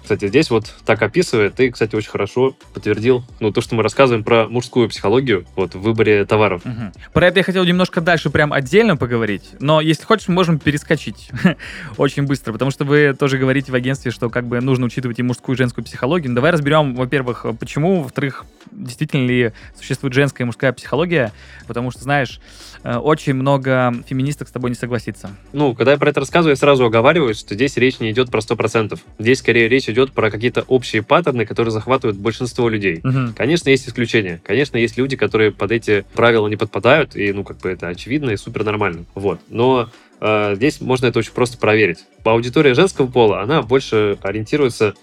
[0.00, 4.22] Кстати, здесь вот так описывает, ты, кстати, очень хорошо подтвердил, ну, то, что мы рассказываем
[4.22, 6.62] про мужскую психологию вот в выборе товаров.
[6.64, 6.92] Угу.
[7.12, 11.30] Про это я хотел немножко дальше прям отдельно поговорить, но если хочешь, мы можем перескочить
[11.96, 15.24] очень быстро, потому что вы тоже говорите в агентстве, что как бы нужно учитывать и
[15.24, 16.28] мужскую, и женскую психологию.
[16.30, 21.32] Ну, давай разберем, во-первых, почему, во-вторых, действительно ли существует женская и мужская психология,
[21.66, 22.40] потому что, знаешь,
[22.82, 25.30] э, очень много феминисток с тобой не согласится.
[25.52, 28.40] Ну, когда я про это рассказываю, я сразу оговариваю, что здесь речь не идет про
[28.40, 28.98] 100%.
[29.18, 33.00] Здесь скорее речь идет про какие-то общие паттерны, которые захватывают большинство людей.
[33.02, 33.34] Угу.
[33.36, 34.40] Конечно, есть исключения.
[34.44, 38.30] Конечно, есть люди, которые под эти правила не подпадают, и, ну, как бы это очевидно
[38.30, 39.04] и супер нормально.
[39.14, 39.40] Вот.
[39.48, 39.88] Но
[40.20, 42.04] э, здесь можно это очень просто проверить.
[42.24, 44.94] Аудитория женского пола, она больше ориентируется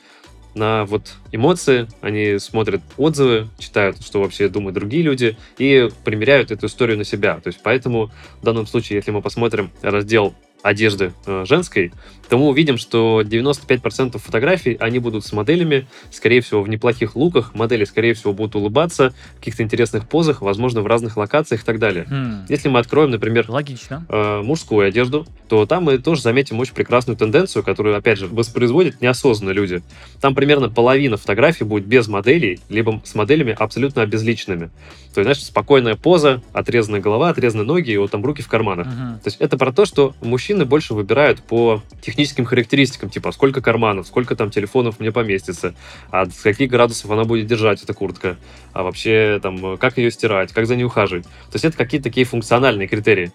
[0.56, 6.68] на вот эмоции, они смотрят отзывы, читают, что вообще думают другие люди, и примеряют эту
[6.68, 7.40] историю на себя.
[7.40, 8.12] То есть поэтому
[8.42, 11.92] в данном случае, если мы посмотрим раздел одежды э, женской,
[12.30, 17.54] то мы увидим, что 95% фотографий, они будут с моделями, скорее всего, в неплохих луках,
[17.54, 21.80] модели, скорее всего, будут улыбаться, в каких-то интересных позах, возможно, в разных локациях и так
[21.80, 22.06] далее.
[22.10, 22.46] Хм.
[22.50, 24.06] Если мы откроем, например, Логично.
[24.10, 29.02] Э, мужскую одежду, то там мы тоже заметим очень прекрасную тенденцию, которую, опять же, воспроизводят
[29.02, 29.84] неосознанно люди.
[30.22, 34.72] Там примерно половина фотографий будет без моделей, либо с моделями абсолютно обезличенными.
[35.14, 38.88] То есть, знаешь, спокойная поза, отрезанная голова, отрезанные ноги, и вот там руки в карманах.
[38.88, 38.96] Угу.
[38.96, 40.16] То есть это про то, что
[40.54, 45.74] мужчины больше выбирают по техническим характеристикам, типа сколько карманов, сколько там телефонов мне поместится,
[46.12, 48.38] а с каких градусов она будет держать, эта куртка,
[48.72, 51.24] а вообще там как ее стирать, как за ней ухаживать.
[51.24, 53.32] То есть это какие-то такие функциональные критерии.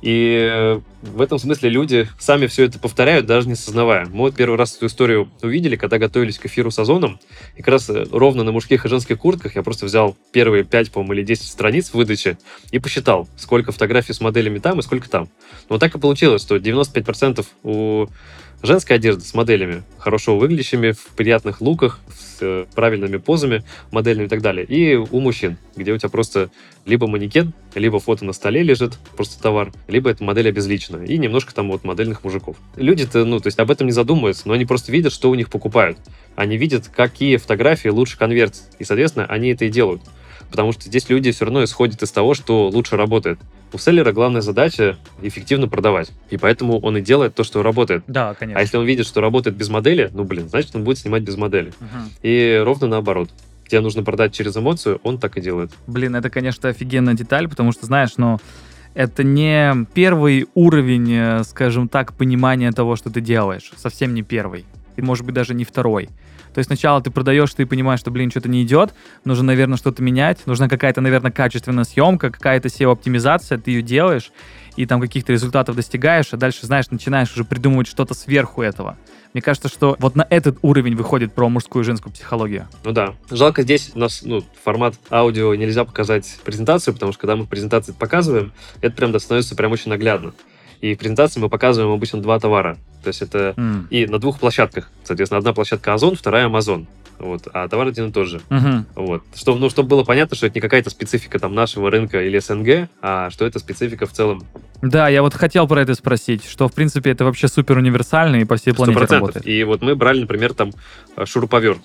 [0.00, 4.06] И в этом смысле люди сами все это повторяют, даже не сознавая.
[4.06, 7.18] Мы вот первый раз эту историю увидели, когда готовились к эфиру с Озоном.
[7.56, 10.92] И как раз э, ровно на мужских и женских куртках я просто взял первые 5,
[10.92, 12.38] по-моему, или 10 страниц выдачи
[12.70, 15.24] и посчитал, сколько фотографий с моделями там и сколько там.
[15.68, 18.06] Но вот так и получилось, что 95% у
[18.62, 24.28] женской одежды с моделями, хорошо выглядящими, в приятных луках, с э, правильными позами модельными и
[24.28, 24.66] так далее.
[24.66, 26.50] И у мужчин, где у тебя просто
[26.84, 31.06] либо манекен, либо фото на столе лежит, просто товар, либо это модель обезличенная.
[31.06, 32.56] И немножко там вот модельных мужиков.
[32.76, 35.50] Люди-то, ну, то есть об этом не задумываются, но они просто видят, что у них
[35.50, 35.98] покупают.
[36.34, 38.62] Они видят, какие фотографии лучше конвертят.
[38.78, 40.02] И, соответственно, они это и делают.
[40.50, 43.38] Потому что здесь люди все равно исходят из того, что лучше работает.
[43.72, 46.10] У селлера главная задача эффективно продавать.
[46.30, 48.02] И поэтому он и делает то, что работает.
[48.06, 48.58] Да, конечно.
[48.58, 51.36] А если он видит, что работает без модели, ну, блин, значит, он будет снимать без
[51.36, 51.68] модели.
[51.68, 52.10] Угу.
[52.22, 53.30] И ровно наоборот.
[53.68, 55.70] Тебе нужно продать через эмоцию, он так и делает.
[55.86, 58.38] Блин, это, конечно, офигенная деталь, потому что, знаешь, ну,
[58.94, 63.70] это не первый уровень, э, скажем так, понимания того, что ты делаешь.
[63.76, 64.64] Совсем не первый.
[64.98, 66.08] И, может быть, даже не второй.
[66.52, 68.92] То есть сначала ты продаешь, ты понимаешь, что, блин, что-то не идет,
[69.24, 74.32] нужно, наверное, что-то менять, нужна какая-то, наверное, качественная съемка, какая-то SEO-оптимизация, ты ее делаешь,
[74.74, 78.96] и там каких-то результатов достигаешь, а дальше, знаешь, начинаешь уже придумывать что-то сверху этого.
[79.34, 82.66] Мне кажется, что вот на этот уровень выходит про мужскую и женскую психологию.
[82.84, 83.14] Ну да.
[83.30, 87.92] Жалко здесь у нас ну, формат аудио нельзя показать презентацию, потому что когда мы презентации
[87.92, 90.32] показываем, это прям становится прям очень наглядно.
[90.80, 92.76] И в презентации мы показываем обычно два товара.
[93.02, 93.88] То есть это mm.
[93.90, 94.90] и на двух площадках.
[95.04, 96.86] Соответственно, одна площадка Озон, вторая Амазон.
[97.18, 98.40] Вот, а товар один и тот же.
[98.48, 98.84] Uh-huh.
[98.94, 99.24] Вот.
[99.34, 102.88] Чтобы, ну, чтобы было понятно, что это не какая-то специфика там нашего рынка или СНГ,
[103.02, 104.44] а что это специфика в целом.
[104.82, 108.44] Да, я вот хотел про это спросить, что, в принципе, это вообще супер универсально и
[108.44, 109.08] по всей планете 100%.
[109.08, 109.46] работает.
[109.48, 110.70] И вот мы брали, например, там
[111.24, 111.80] шуруповерт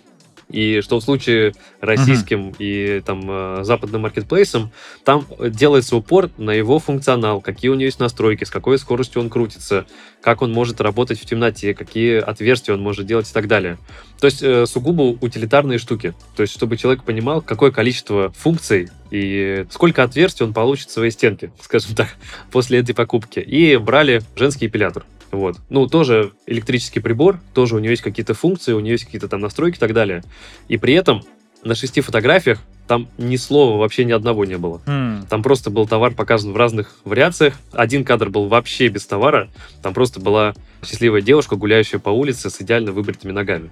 [0.50, 2.56] и что в случае российским uh-huh.
[2.60, 4.72] и там э, западным маркетплейсом,
[5.04, 9.30] там делается упор на его функционал, какие у него есть настройки, с какой скоростью он
[9.30, 9.86] крутится,
[10.22, 13.78] как он может работать в темноте, какие отверстия он может делать и так далее.
[14.20, 16.14] То есть э, сугубо утилитарные штуки.
[16.36, 21.12] То есть чтобы человек понимал, какое количество функций и сколько отверстий он получит в своей
[21.12, 22.10] стенке, скажем так,
[22.52, 23.40] после этой покупки.
[23.40, 25.06] И брали женский эпилятор.
[25.34, 25.58] Вот.
[25.70, 29.40] Ну, тоже электрический прибор, тоже у него есть какие-то функции, у него есть какие-то там
[29.42, 30.24] настройки и так далее.
[30.68, 31.24] И при этом
[31.64, 34.82] на шести фотографиях там ни слова вообще ни одного не было.
[34.86, 35.28] Mm.
[35.30, 37.56] Там просто был товар показан в разных вариациях.
[37.72, 39.50] Один кадр был вообще без товара.
[39.82, 43.72] Там просто была счастливая девушка, гуляющая по улице с идеально выбритыми ногами.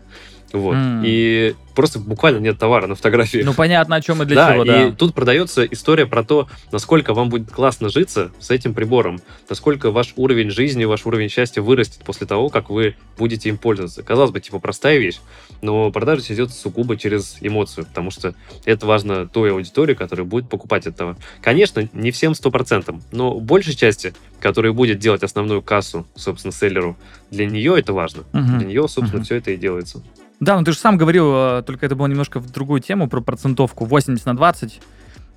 [0.53, 0.75] Вот.
[0.75, 1.03] Mm.
[1.05, 3.41] И просто буквально нет товара на фотографии.
[3.43, 4.87] Ну, понятно, о чем и для да, чего, да.
[4.87, 9.91] И тут продается история про то, насколько вам будет классно житься с этим прибором, насколько
[9.91, 14.03] ваш уровень жизни, ваш уровень счастья вырастет после того, как вы будете им пользоваться.
[14.03, 15.19] Казалось бы, типа, простая вещь,
[15.61, 18.33] но продажа идет сугубо через эмоцию, потому что
[18.65, 21.17] это важно той аудитории, которая будет покупать этого.
[21.41, 26.97] Конечно, не всем 100%, но большей части, которая будет делать основную кассу, собственно, селлеру,
[27.29, 28.23] для нее это важно.
[28.33, 28.57] Uh-huh.
[28.57, 29.25] Для нее, собственно, uh-huh.
[29.25, 30.03] все это и делается.
[30.39, 33.21] Да, ну ты же сам говорил, э, только это было немножко в другую тему, про
[33.21, 34.81] процентовку 80 на 20.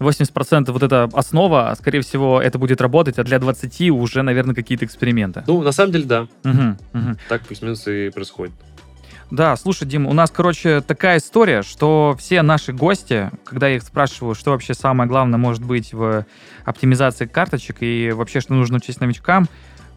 [0.00, 4.54] 80% вот эта основа, а скорее всего, это будет работать, а для 20 уже, наверное,
[4.54, 5.44] какие-то эксперименты.
[5.46, 6.22] Ну, на самом деле, да.
[6.44, 7.16] Угу, угу.
[7.28, 8.52] Так плюс-минус и происходит.
[9.34, 13.82] Да, слушай, Дим, у нас, короче, такая история, что все наши гости, когда я их
[13.82, 16.24] спрашиваю, что вообще самое главное может быть в
[16.64, 19.48] оптимизации карточек и вообще, что нужно учесть новичкам,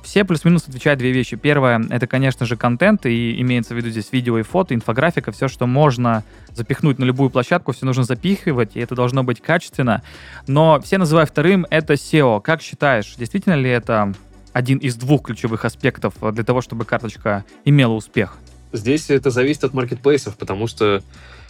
[0.01, 1.35] все плюс-минус отвечают две вещи.
[1.35, 5.47] Первое— это, конечно же, контент, и имеется в виду здесь видео и фото, инфографика, все,
[5.47, 6.23] что можно
[6.55, 10.01] запихнуть на любую площадку, все нужно запихивать, и это должно быть качественно.
[10.47, 12.41] Но все называют вторым— это SEO.
[12.41, 14.13] Как считаешь, действительно ли это
[14.51, 18.39] один из двух ключевых аспектов для того, чтобы карточка имела успех?
[18.73, 21.01] Здесь это зависит от маркетплейсов, потому что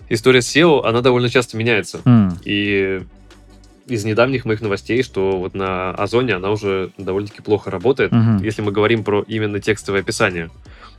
[0.10, 1.99] история SEO, она довольно часто меняется.
[2.06, 2.34] Mm.
[2.45, 3.01] И
[3.88, 8.43] из недавних моих новостей, что вот на Озоне она уже довольно-таки плохо работает, угу.
[8.43, 10.49] если мы говорим про именно текстовое описание.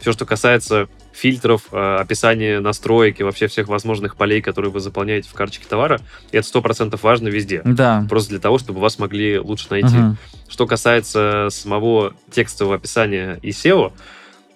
[0.01, 5.29] Все, что касается фильтров, э, описания настроек и вообще всех возможных полей, которые вы заполняете
[5.29, 6.01] в карточке товара,
[6.33, 7.63] это сто процентов важно везде.
[7.65, 8.07] Да.
[8.09, 9.97] Просто для того, чтобы вас могли лучше найти.
[9.97, 10.17] Угу.
[10.49, 13.93] Что касается самого текстового описания и SEO,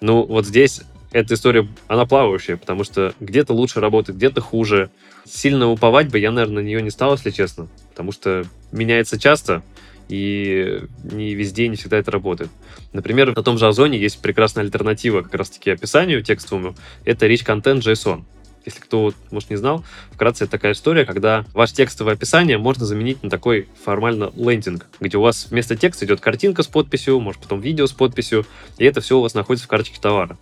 [0.01, 0.81] ну вот здесь
[1.13, 4.89] эта история, она плавающая, потому что где-то лучше работает, где-то хуже.
[5.25, 9.61] Сильно уповать бы я, наверное, на нее не стал, если честно потому что меняется часто,
[10.09, 12.49] и не везде, не всегда это работает.
[12.91, 16.75] Например, на том же Озоне есть прекрасная альтернатива как раз-таки описанию текстовому.
[17.05, 18.23] Это Rich Content JSON.
[18.65, 23.21] Если кто, может, не знал, вкратце это такая история, когда ваше текстовое описание можно заменить
[23.21, 27.59] на такой формально лендинг, где у вас вместо текста идет картинка с подписью, может, потом
[27.59, 28.45] видео с подписью,
[28.77, 30.37] и это все у вас находится в карточке товара.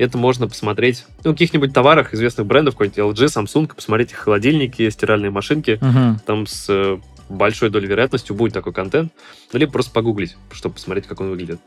[0.00, 4.88] Это можно посмотреть ну, в каких-нибудь товарах известных брендов, какой-нибудь LG, Samsung, посмотреть их холодильники,
[4.88, 6.14] стиральные машинки, uh-huh.
[6.24, 9.12] там с э, большой долей вероятностью будет такой контент,
[9.52, 11.60] ну, либо просто погуглить, чтобы посмотреть, как он выглядит.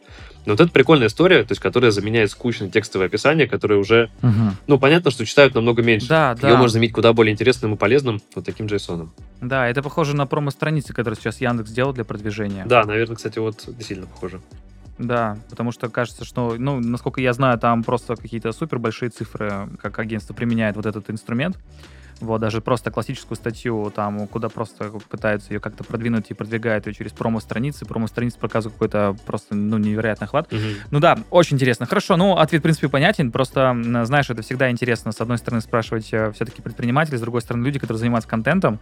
[0.48, 4.56] Но вот это прикольная история, то есть, которая заменяет скучное текстовое описание, которое уже, угу.
[4.66, 6.08] ну, понятно, что читают намного меньше.
[6.08, 6.58] Да, Ее да.
[6.58, 9.10] можно заменить куда более интересным и полезным вот таким JSON.
[9.42, 12.66] Да, это похоже на промо-страницы, которые сейчас Яндекс сделал для продвижения.
[12.66, 14.42] Да, наверное, кстати, вот сильно похоже.
[14.98, 19.70] Да, потому что кажется, что, ну, насколько я знаю, там просто какие-то супер большие цифры,
[19.82, 21.58] как агентство применяет вот этот инструмент.
[22.20, 26.94] Вот, даже просто классическую статью, там, куда просто пытаются ее как-то продвинуть и продвигают ее
[26.94, 27.86] через промо-страницы.
[27.86, 30.52] Промо-страницы показывают какой-то просто, ну, невероятный охват.
[30.52, 30.62] Угу.
[30.92, 31.86] Ну да, очень интересно.
[31.86, 33.32] Хорошо, ну, ответ, в принципе, понятен.
[33.32, 37.66] Просто, знаешь, это всегда интересно, с одной стороны, спрашивать э, все-таки предприниматели, с другой стороны,
[37.66, 38.80] люди, которые занимаются контентом,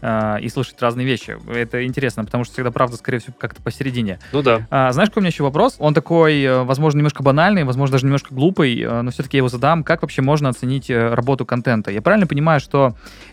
[0.00, 1.36] э, и слушать разные вещи.
[1.52, 4.18] Это интересно, потому что всегда правда, скорее всего, как-то посередине.
[4.32, 4.66] Ну да.
[4.70, 5.76] А, знаешь, какой у меня еще вопрос?
[5.78, 9.84] Он такой, э, возможно, немножко банальный, возможно, даже немножко глупый, но все-таки я его задам.
[9.84, 11.90] Как вообще можно оценить работу контента?
[11.90, 12.73] Я правильно понимаю, что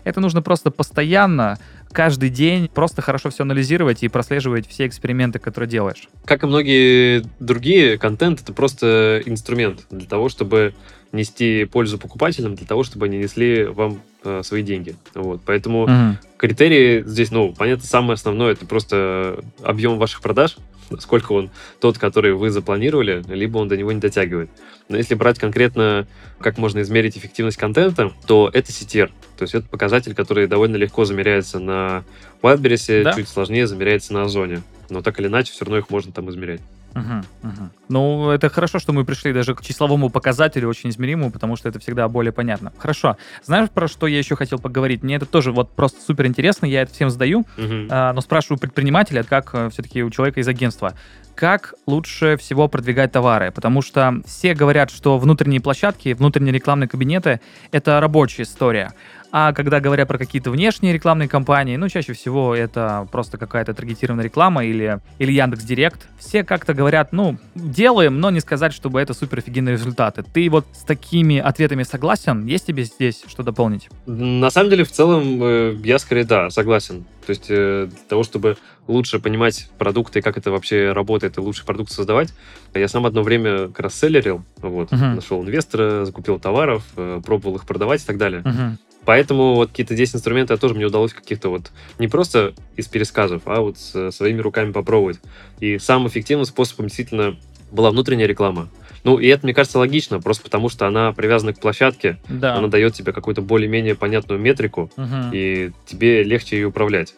[0.04, 1.58] это нужно просто постоянно
[1.92, 6.08] каждый день просто хорошо все анализировать и прослеживать все эксперименты, которые делаешь.
[6.24, 10.74] Как и многие другие, контент— это просто инструмент для того, чтобы
[11.12, 14.96] нести пользу покупателям, для того, чтобы они несли вам э, свои деньги.
[15.14, 15.42] Вот.
[15.44, 16.16] Поэтому угу.
[16.38, 20.56] критерии здесь, ну, понятно, самое основное— это просто объем ваших продаж,
[20.98, 24.50] сколько он тот, который вы запланировали, либо он до него не дотягивает.
[24.88, 26.06] Но если брать конкретно,
[26.40, 29.10] как можно измерить эффективность контента, то это CTR.
[29.36, 32.04] То есть это показатель, который довольно легко замеряется на
[32.42, 33.12] Wildberries, да?
[33.14, 34.62] чуть сложнее замеряется на Озоне.
[34.90, 36.60] Но так или иначе, все равно их можно там измерять.
[36.94, 37.70] Угу, угу.
[37.88, 41.78] Ну, это хорошо, что мы пришли даже к числовому показателю, очень измеримому, потому что это
[41.78, 42.72] всегда более понятно.
[42.78, 43.16] Хорошо.
[43.44, 45.02] Знаешь, про что я еще хотел поговорить?
[45.02, 47.86] Мне это тоже вот просто супер интересно, я это всем задаю, угу.
[47.90, 50.94] а, но спрашиваю предпринимателя, как э, все-таки у человека из агентства
[51.34, 57.40] как лучше всего продвигать товары, потому что все говорят, что внутренние площадки, внутренние рекламные кабинеты—
[57.72, 58.92] это рабочая история.
[59.32, 64.26] А когда говорят про какие-то внешние рекламные кампании, ну, чаще всего это просто какая-то таргетированная
[64.26, 66.06] реклама или, или Яндекс Директ.
[66.18, 70.22] Все как-то говорят, ну, делаем, но не сказать, чтобы это супер офигенные результаты.
[70.22, 72.44] Ты вот с такими ответами согласен?
[72.44, 73.88] Есть тебе здесь что дополнить?
[74.04, 77.06] На самом деле, в целом, э, я скорее да, согласен.
[77.26, 81.40] То есть э, для того, чтобы лучше понимать продукты и как это вообще работает, и
[81.40, 82.34] лучший продукт создавать,
[82.74, 85.14] я сам одно время как раз селлерил, вот, uh-huh.
[85.14, 88.42] нашел инвестора, закупил товаров, э, пробовал их продавать и так далее.
[88.42, 88.76] Uh-huh.
[89.04, 93.60] Поэтому вот какие-то здесь инструменты тоже мне удалось каких-то вот не просто из пересказов, а
[93.60, 95.18] вот своими руками попробовать.
[95.60, 97.36] И самым эффективным способом действительно
[97.70, 98.68] была внутренняя реклама.
[99.04, 102.54] Ну, и это, мне кажется, логично, просто потому что она привязана к площадке, да.
[102.54, 105.16] она дает тебе какую-то более-менее понятную метрику, угу.
[105.32, 107.14] и тебе легче ее управлять.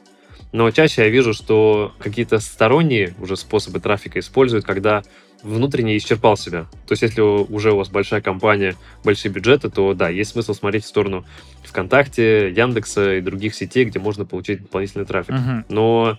[0.53, 5.03] Но чаще я вижу, что какие-то сторонние уже способы трафика используют, когда
[5.45, 6.63] внутренне исчерпал себя.
[6.87, 10.85] То есть, если уже у вас большая компания, большие бюджеты, то да, есть смысл смотреть
[10.85, 11.25] в сторону
[11.65, 15.35] ВКонтакте, Яндекса и других сетей, где можно получить дополнительный трафик.
[15.35, 15.65] Uh-huh.
[15.69, 16.19] Но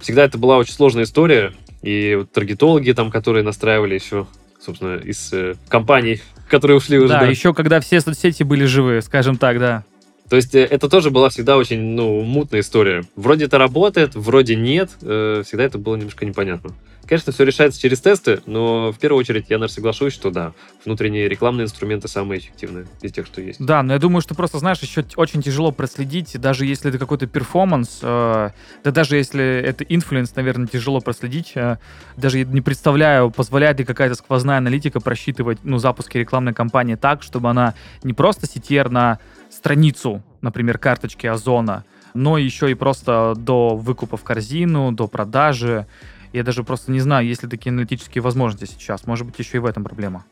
[0.00, 4.26] всегда это была очень сложная история, и вот таргетологи там, которые настраивали еще,
[4.60, 7.08] собственно, из э, компаний, которые ушли уже.
[7.08, 9.84] Да, да, еще когда все соцсети были живы, скажем так, да.
[10.28, 13.04] То есть э, это тоже была всегда очень, ну, мутная история.
[13.14, 14.90] Вроде это работает, вроде нет.
[15.02, 16.72] Э, всегда это было немножко непонятно.
[17.06, 20.52] Конечно, все решается через тесты, но в первую очередь я, наверное, соглашусь, что да,
[20.84, 23.64] внутренние рекламные инструменты самые эффективные из тех, что есть.
[23.64, 27.26] Да, но я думаю, что просто, знаешь, еще очень тяжело проследить, даже если это какой-то
[27.26, 28.50] performance, э,
[28.84, 31.52] да даже если это influence, наверное, тяжело проследить.
[31.54, 31.78] Э,
[32.16, 37.50] даже не представляю, позволяет ли какая-то сквозная аналитика просчитывать, ну, запуски рекламной кампании так, чтобы
[37.50, 39.18] она не просто CTR на
[39.50, 45.86] страницу, например, карточки Озона, но еще и просто до выкупа в корзину, до продажи.
[46.34, 49.06] Я даже просто не знаю, есть ли такие аналитические возможности сейчас.
[49.06, 50.24] Может быть, еще и в этом проблема.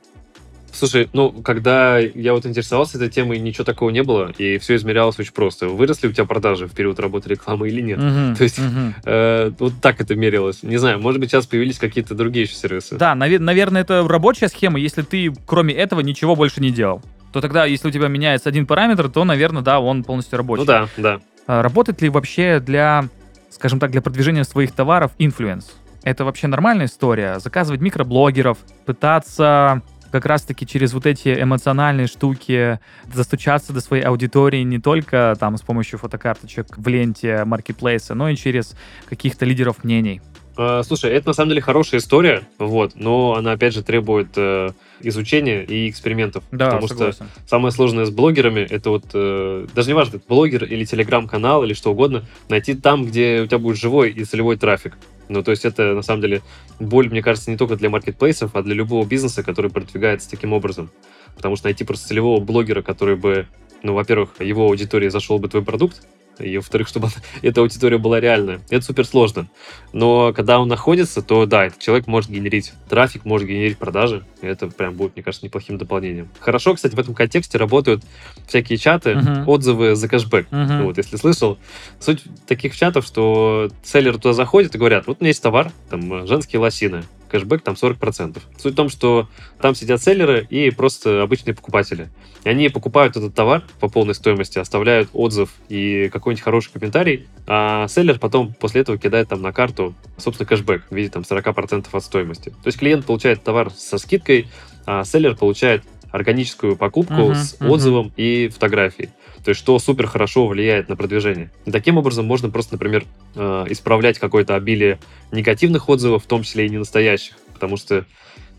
[0.72, 5.16] Слушай, ну, когда я вот интересовался этой темой, ничего такого не было, и все измерялось
[5.20, 5.68] очень просто.
[5.68, 8.00] Выросли у тебя продажи в период работы рекламы или нет?
[8.00, 8.94] Uh-huh, То есть uh-huh.
[9.04, 10.64] э, вот так это мерилось.
[10.64, 12.96] Не знаю, может быть, сейчас появились какие-то другие еще сервисы.
[12.96, 17.00] Да, нав- наверное, это рабочая схема, если ты кроме этого ничего больше не делал.
[17.32, 20.62] То тогда, если у тебя меняется один параметр, то, наверное, да, он полностью рабочий.
[20.62, 21.20] Ну да, да.
[21.46, 23.08] А, работает ли вообще для,
[23.50, 25.70] скажем так, для продвижения своих товаров influence?
[26.02, 27.38] Это вообще нормальная история?
[27.38, 32.78] Заказывать микроблогеров, пытаться как раз-таки через вот эти эмоциональные штуки
[33.12, 38.36] достучаться до своей аудитории не только там с помощью фотокарточек в ленте маркетплейса, но и
[38.36, 38.76] через
[39.08, 40.20] каких-то лидеров мнений.
[40.56, 44.70] А, слушай, это на самом деле хорошая история, вот, но она опять же требует э,
[45.00, 46.44] изучения и экспериментов.
[46.52, 47.26] Да, потому согласен.
[47.26, 51.64] что самое сложное с блогерами это вот э, даже не важно, это блогер или телеграм-канал
[51.64, 54.98] или что угодно, найти там, где у тебя будет живой и целевой трафик.
[55.28, 56.42] Ну, то есть это, на самом деле,
[56.78, 60.90] боль, мне кажется, не только для маркетплейсов, а для любого бизнеса, который продвигается таким образом.
[61.36, 63.46] Потому что найти просто целевого блогера, который бы,
[63.82, 66.02] ну, во-первых, его аудитории зашел бы твой продукт,
[66.42, 67.08] и, во-вторых, чтобы
[67.42, 68.60] эта аудитория была реальная.
[68.70, 69.46] Это супер сложно.
[69.92, 74.24] Но когда он находится, то да, этот человек может генерить трафик, может генерить продажи.
[74.40, 76.28] И это прям будет, мне кажется, неплохим дополнением.
[76.40, 78.02] Хорошо, кстати, в этом контексте работают
[78.46, 79.44] всякие чаты, uh-huh.
[79.46, 80.46] отзывы за кэшбэк.
[80.50, 80.84] Uh-huh.
[80.84, 81.58] Вот, если слышал.
[82.00, 86.26] Суть таких чатов, что селлеры туда заходят и говорят, вот у меня есть товар, там,
[86.26, 88.40] женские лосины кэшбэк там 40%.
[88.58, 89.28] Суть в том, что
[89.60, 92.10] там сидят селлеры и просто обычные покупатели.
[92.44, 97.88] И они покупают этот товар по полной стоимости, оставляют отзыв и какой-нибудь хороший комментарий, а
[97.88, 102.04] селлер потом после этого кидает там на карту, собственно, кэшбэк в виде там 40% от
[102.04, 102.50] стоимости.
[102.50, 104.48] То есть клиент получает товар со скидкой,
[104.86, 108.12] а селлер получает органическую покупку uh-huh, с отзывом uh-huh.
[108.16, 109.08] и фотографией.
[109.44, 111.50] То есть, что супер хорошо влияет на продвижение.
[111.64, 114.98] И таким образом можно просто, например, э, исправлять какое-то обилие
[115.32, 117.34] негативных отзывов, в том числе и ненастоящих.
[117.54, 118.04] Потому что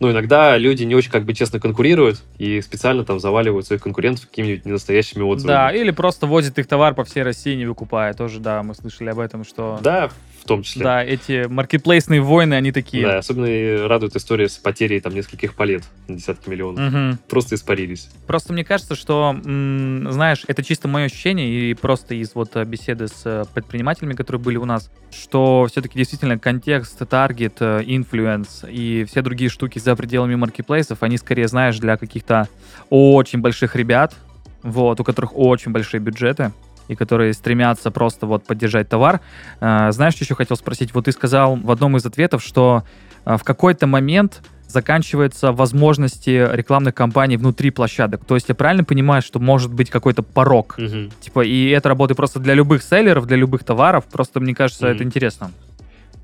[0.00, 4.26] ну, иногда люди не очень как бы честно конкурируют и специально там заваливают своих конкурентов
[4.26, 5.54] какими-нибудь ненастоящими отзывами.
[5.54, 8.12] Да, или просто возят их товар по всей России, не выкупая.
[8.12, 9.78] Тоже, да, мы слышали об этом, что...
[9.82, 10.10] Да,
[10.44, 10.82] в том числе.
[10.82, 13.02] Да, эти маркетплейсные войны, они такие.
[13.02, 16.92] Да, особенно радует история с потерей там нескольких палет на десятки миллионов.
[16.92, 17.18] Угу.
[17.28, 18.10] Просто испарились.
[18.26, 23.08] Просто мне кажется, что, знаешь, это чисто мое ощущение и просто из вот э, беседы
[23.08, 29.22] с э, предпринимателями, которые были у нас, что все-таки действительно контекст, таргет, influence и все
[29.22, 32.48] другие штуки за пределами маркетплейсов, они скорее, знаешь, для каких-то
[32.90, 34.14] очень больших ребят,
[34.62, 36.52] вот, у которых очень большие бюджеты,
[36.88, 39.20] и которые стремятся просто вот поддержать товар.
[39.60, 40.94] А, знаешь, что еще хотел спросить?
[40.94, 42.84] Вот ты сказал в одном из ответов, что
[43.24, 44.42] в какой-то момент
[44.74, 48.24] заканчиваются возможности рекламных кампаний внутри площадок.
[48.24, 50.74] То есть я правильно понимаю, что может быть какой-то порог?
[50.78, 51.10] Угу.
[51.20, 54.04] Типа, и это работает просто для любых селлеров, для любых товаров.
[54.10, 54.94] Просто мне кажется, угу.
[54.94, 55.50] это интересно.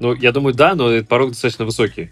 [0.01, 2.11] Ну, я думаю, да, но этот порог достаточно высокий.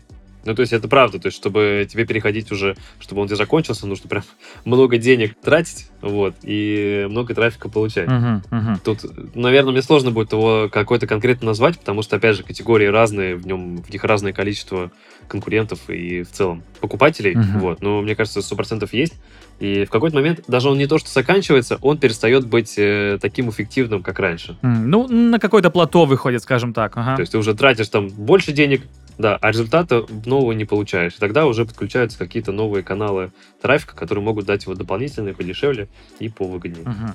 [0.48, 3.86] Ну, то есть это правда, то есть чтобы тебе переходить уже, чтобы он тебе закончился,
[3.86, 4.24] нужно прям
[4.64, 8.08] много денег тратить, вот, и много трафика получать.
[8.08, 8.78] Uh-huh, uh-huh.
[8.84, 13.36] Тут, наверное, мне сложно будет его какой-то конкретно назвать, потому что, опять же, категории разные,
[13.36, 14.90] в нем, в них разное количество
[15.28, 17.58] конкурентов и в целом покупателей, uh-huh.
[17.58, 19.14] вот, но мне кажется, 100% есть.
[19.60, 23.50] И в какой-то момент даже он не то что заканчивается, он перестает быть э, таким
[23.50, 24.56] эффективным, как раньше.
[24.62, 26.96] Mm, ну, на какое-то плато выходит, скажем так.
[26.96, 27.16] Ага.
[27.16, 28.82] То есть ты уже тратишь там больше денег,
[29.18, 31.14] да, а результата нового не получаешь.
[31.14, 35.88] Тогда уже подключаются какие-то новые каналы трафика, которые могут дать его дополнительные, подешевле
[36.20, 36.82] и повыгоднее.
[36.82, 37.12] Угу.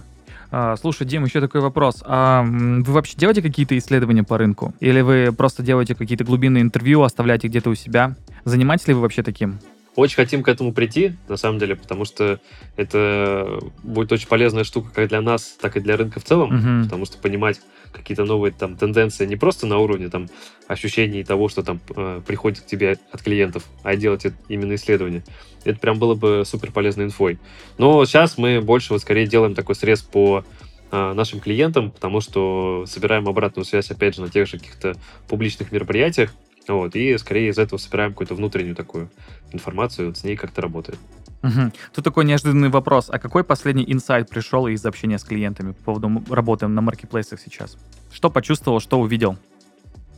[0.51, 2.03] А, слушай, Дим, еще такой вопрос.
[2.05, 4.73] А вы вообще делаете какие-то исследования по рынку?
[4.79, 8.15] Или вы просто делаете какие-то глубинные интервью, оставляете где-то у себя?
[8.45, 9.59] Занимаетесь ли вы вообще таким?
[9.95, 12.39] Очень хотим к этому прийти, на самом деле, потому что
[12.77, 16.83] это будет очень полезная штука как для нас, так и для рынка в целом, uh-huh.
[16.85, 17.59] потому что понимать
[17.91, 20.29] какие-то новые там тенденции не просто на уровне там
[20.67, 25.23] ощущений того, что там э, приходит к тебе от клиентов, а делать именно исследования.
[25.63, 27.39] Это прям было бы супер полезной инфой.
[27.77, 30.43] Но сейчас мы больше вот скорее делаем такой срез по
[30.91, 34.95] э, нашим клиентам, потому что собираем обратную связь, опять же, на тех же каких-то
[35.27, 36.33] публичных мероприятиях,
[36.67, 39.09] вот, и скорее из этого собираем какую-то внутреннюю такую
[39.53, 40.99] информацию, вот с ней как-то работает.
[41.43, 41.71] Угу.
[41.93, 43.09] Тут такой неожиданный вопрос.
[43.09, 47.77] А какой последний инсайт пришел из общения с клиентами по поводу работы на маркетплейсах сейчас?
[48.11, 49.37] Что почувствовал, что увидел?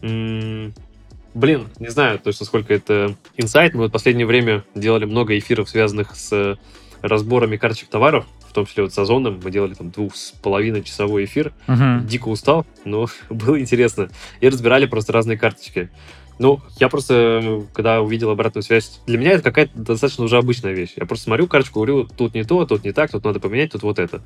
[0.01, 0.73] М-м-
[1.33, 3.73] блин, не знаю точно, сколько это инсайт.
[3.73, 6.57] Мы вот в последнее время делали много эфиров, связанных с
[7.01, 9.39] разборами карточек товаров, в том числе вот с Озоном.
[9.43, 11.53] Мы делали там двух с половиной часовой эфир.
[11.67, 12.05] Uh-huh.
[12.05, 14.09] Дико устал, но было интересно.
[14.41, 15.89] И разбирали просто разные карточки.
[16.37, 20.93] Ну, я просто, когда увидел обратную связь, для меня это какая-то достаточно уже обычная вещь.
[20.95, 23.83] Я просто смотрю карточку, говорю, тут не то, тут не так, тут надо поменять, тут
[23.83, 24.21] вот это.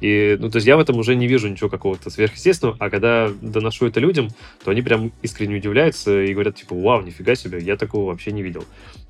[0.00, 3.30] И, ну, то есть я в этом уже не вижу ничего какого-то сверхъестественного, а когда
[3.40, 4.28] доношу это людям,
[4.64, 8.42] то они прям искренне удивляются и говорят, типа, вау, нифига себе, я такого вообще не
[8.42, 8.64] видел.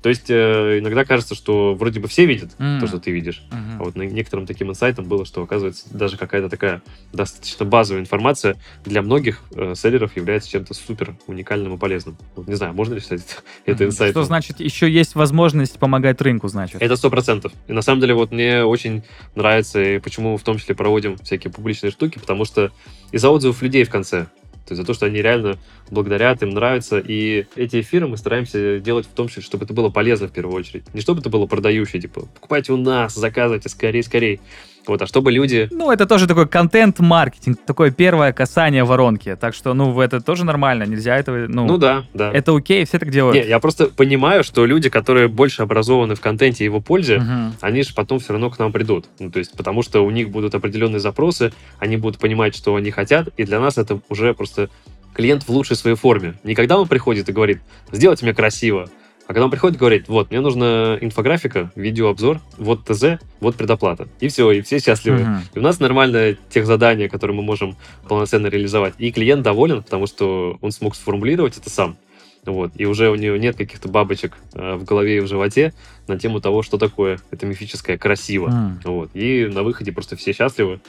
[0.05, 2.79] То есть э, иногда кажется, что вроде бы все видят mm.
[2.79, 3.77] то, что ты видишь, mm-hmm.
[3.79, 9.01] а вот некоторым таким инсайтом было, что, оказывается, даже какая-то такая достаточно базовая информация для
[9.01, 12.17] многих э, селлеров является чем-то супер уникальным и полезным.
[12.35, 13.23] Вот, не знаю, можно ли считать
[13.65, 13.87] это mm-hmm.
[13.87, 14.21] инсайтом?
[14.21, 16.83] Что значит, еще есть возможность помогать рынку, значит?
[16.83, 17.51] Это сто процентов.
[17.65, 19.01] И на самом деле вот мне очень
[19.33, 22.71] нравится, и почему в том числе проводим всякие публичные штуки, потому что
[23.11, 24.27] из-за отзывов людей в конце.
[24.65, 25.57] То есть за то, что они реально
[25.91, 26.97] благодарят, им нравится.
[26.99, 30.55] И эти эфиры мы стараемся делать в том числе, чтобы это было полезно в первую
[30.55, 30.83] очередь.
[30.93, 34.39] Не чтобы это было продающее, типа, покупайте у нас, заказывайте скорее, скорее.
[34.87, 35.67] Вот, а чтобы люди...
[35.71, 39.35] Ну, это тоже такой контент-маркетинг, такое первое касание воронки.
[39.39, 41.47] Так что, ну, это тоже нормально, нельзя этого...
[41.47, 42.31] Ну, ну да, да.
[42.31, 43.35] Это окей, все так делают.
[43.35, 47.51] Не, я просто понимаю, что люди, которые больше образованы в контенте и его пользе, uh-huh.
[47.61, 49.05] они же потом все равно к нам придут.
[49.19, 52.91] Ну, то есть, потому что у них будут определенные запросы, они будут понимать, что они
[52.91, 54.69] хотят, и для нас это уже просто
[55.13, 56.35] клиент в лучшей своей форме.
[56.43, 57.59] Не когда он приходит и говорит,
[57.91, 58.89] сделайте мне красиво,
[59.27, 64.07] а когда он приходит и говорит, вот, мне нужна инфографика, видеообзор, вот ТЗ, вот предоплата.
[64.19, 65.21] И все, и все счастливы.
[65.21, 65.39] Uh-huh.
[65.55, 67.75] И у нас нормальное тех задания, которые мы можем
[68.07, 68.93] полноценно реализовать.
[68.99, 71.97] И клиент доволен, потому что он смог сформулировать это сам.
[72.45, 72.73] Вот.
[72.75, 75.73] И уже у него нет каких-то бабочек э, в голове и в животе
[76.07, 78.49] на тему того, что такое это мифическое красиво.
[78.49, 78.87] Mm.
[78.87, 79.09] Вот.
[79.15, 80.79] И на выходе просто все счастливы.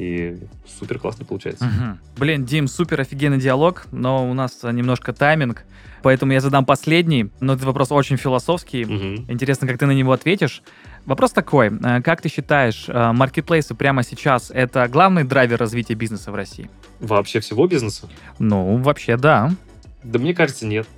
[0.00, 1.66] И супер классно получается.
[1.66, 2.20] Угу.
[2.20, 5.64] Блин, Дим, супер офигенный диалог, но у нас немножко тайминг,
[6.02, 8.84] поэтому я задам последний, но этот вопрос очень философский.
[8.84, 9.30] Угу.
[9.30, 10.62] Интересно, как ты на него ответишь.
[11.04, 16.32] Вопрос такой, э, как ты считаешь, э, маркетплейсы прямо сейчас это главный драйвер развития бизнеса
[16.32, 16.70] в России?
[17.00, 18.08] Вообще всего бизнеса?
[18.38, 19.52] Ну, вообще да.
[20.02, 20.88] Да мне кажется, нет.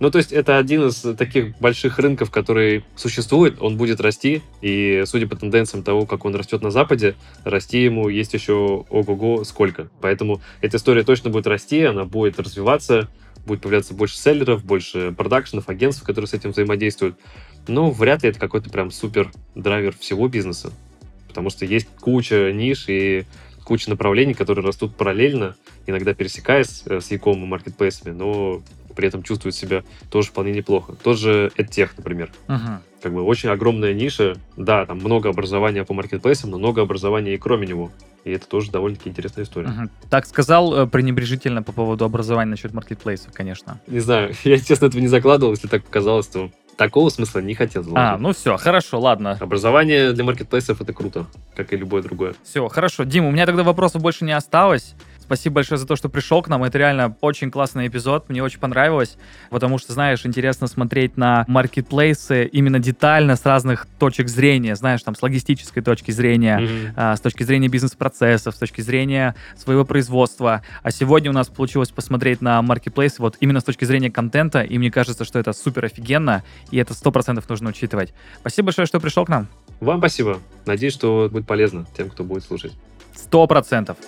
[0.00, 5.02] Ну, то есть это один из таких больших рынков, который существует, он будет расти, и
[5.06, 9.88] судя по тенденциям того, как он растет на Западе, расти ему есть еще ого-го сколько.
[10.00, 13.08] Поэтому эта история точно будет расти, она будет развиваться,
[13.44, 17.16] будет появляться больше селлеров, больше продакшенов, агентств, которые с этим взаимодействуют.
[17.66, 20.72] Но вряд ли это какой-то прям супер драйвер всего бизнеса,
[21.26, 23.24] потому что есть куча ниш и
[23.64, 28.62] куча направлений, которые растут параллельно, иногда пересекаясь э, с и маркетплейсами, но
[28.98, 30.92] при этом чувствует себя тоже вполне неплохо.
[31.04, 32.32] Тоже EdTech, например.
[32.48, 32.78] Uh-huh.
[33.00, 34.36] Как бы очень огромная ниша.
[34.56, 37.92] Да, там много образования по маркетплейсам, но много образования и кроме него.
[38.24, 39.68] И это тоже довольно-таки интересная история.
[39.68, 39.88] Uh-huh.
[40.10, 43.80] Так сказал э, пренебрежительно по поводу образования насчет маркетплейсов, конечно.
[43.86, 45.52] Не знаю, я, честно, этого не закладывал.
[45.52, 48.14] Если так показалось, то такого смысла не хотел заложить.
[48.14, 49.38] А, ну все, хорошо, ладно.
[49.40, 52.34] Образование для маркетплейсов это круто, как и любое другое.
[52.42, 53.04] Все, хорошо.
[53.04, 54.96] Дим, у меня тогда вопросов больше не осталось.
[55.28, 56.64] Спасибо большое за то, что пришел к нам.
[56.64, 58.30] Это реально очень классный эпизод.
[58.30, 59.18] Мне очень понравилось,
[59.50, 64.74] потому что, знаешь, интересно смотреть на маркетплейсы именно детально с разных точек зрения.
[64.74, 67.16] Знаешь, там с логистической точки зрения, mm-hmm.
[67.16, 70.62] с точки зрения бизнес-процессов, с точки зрения своего производства.
[70.82, 74.78] А сегодня у нас получилось посмотреть на маркетплейсы вот именно с точки зрения контента, и
[74.78, 78.14] мне кажется, что это супер офигенно, и это сто процентов нужно учитывать.
[78.40, 79.46] Спасибо большое, что пришел к нам.
[79.80, 80.38] Вам спасибо.
[80.64, 82.72] Надеюсь, что будет полезно тем, кто будет слушать.
[83.14, 83.98] Сто процентов.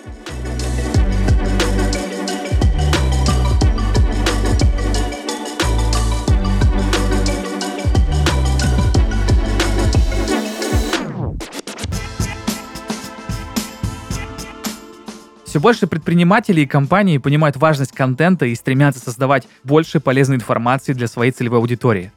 [15.51, 21.07] Все больше предпринимателей и компаний понимают важность контента и стремятся создавать больше полезной информации для
[21.07, 22.13] своей целевой аудитории.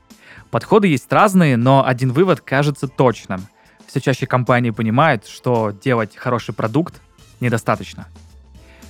[0.53, 3.45] Подходы есть разные, но один вывод кажется точным.
[3.89, 7.01] Все чаще компании понимают, что делать хороший продукт
[7.41, 8.07] недостаточно.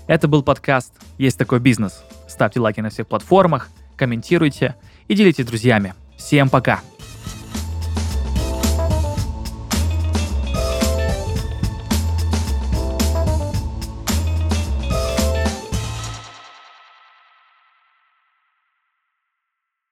[0.08, 2.04] Это был подкаст «Есть такой бизнес».
[2.28, 4.74] Ставьте лайки на всех платформах, комментируйте
[5.08, 5.94] и делитесь с друзьями.
[6.18, 6.82] Всем пока!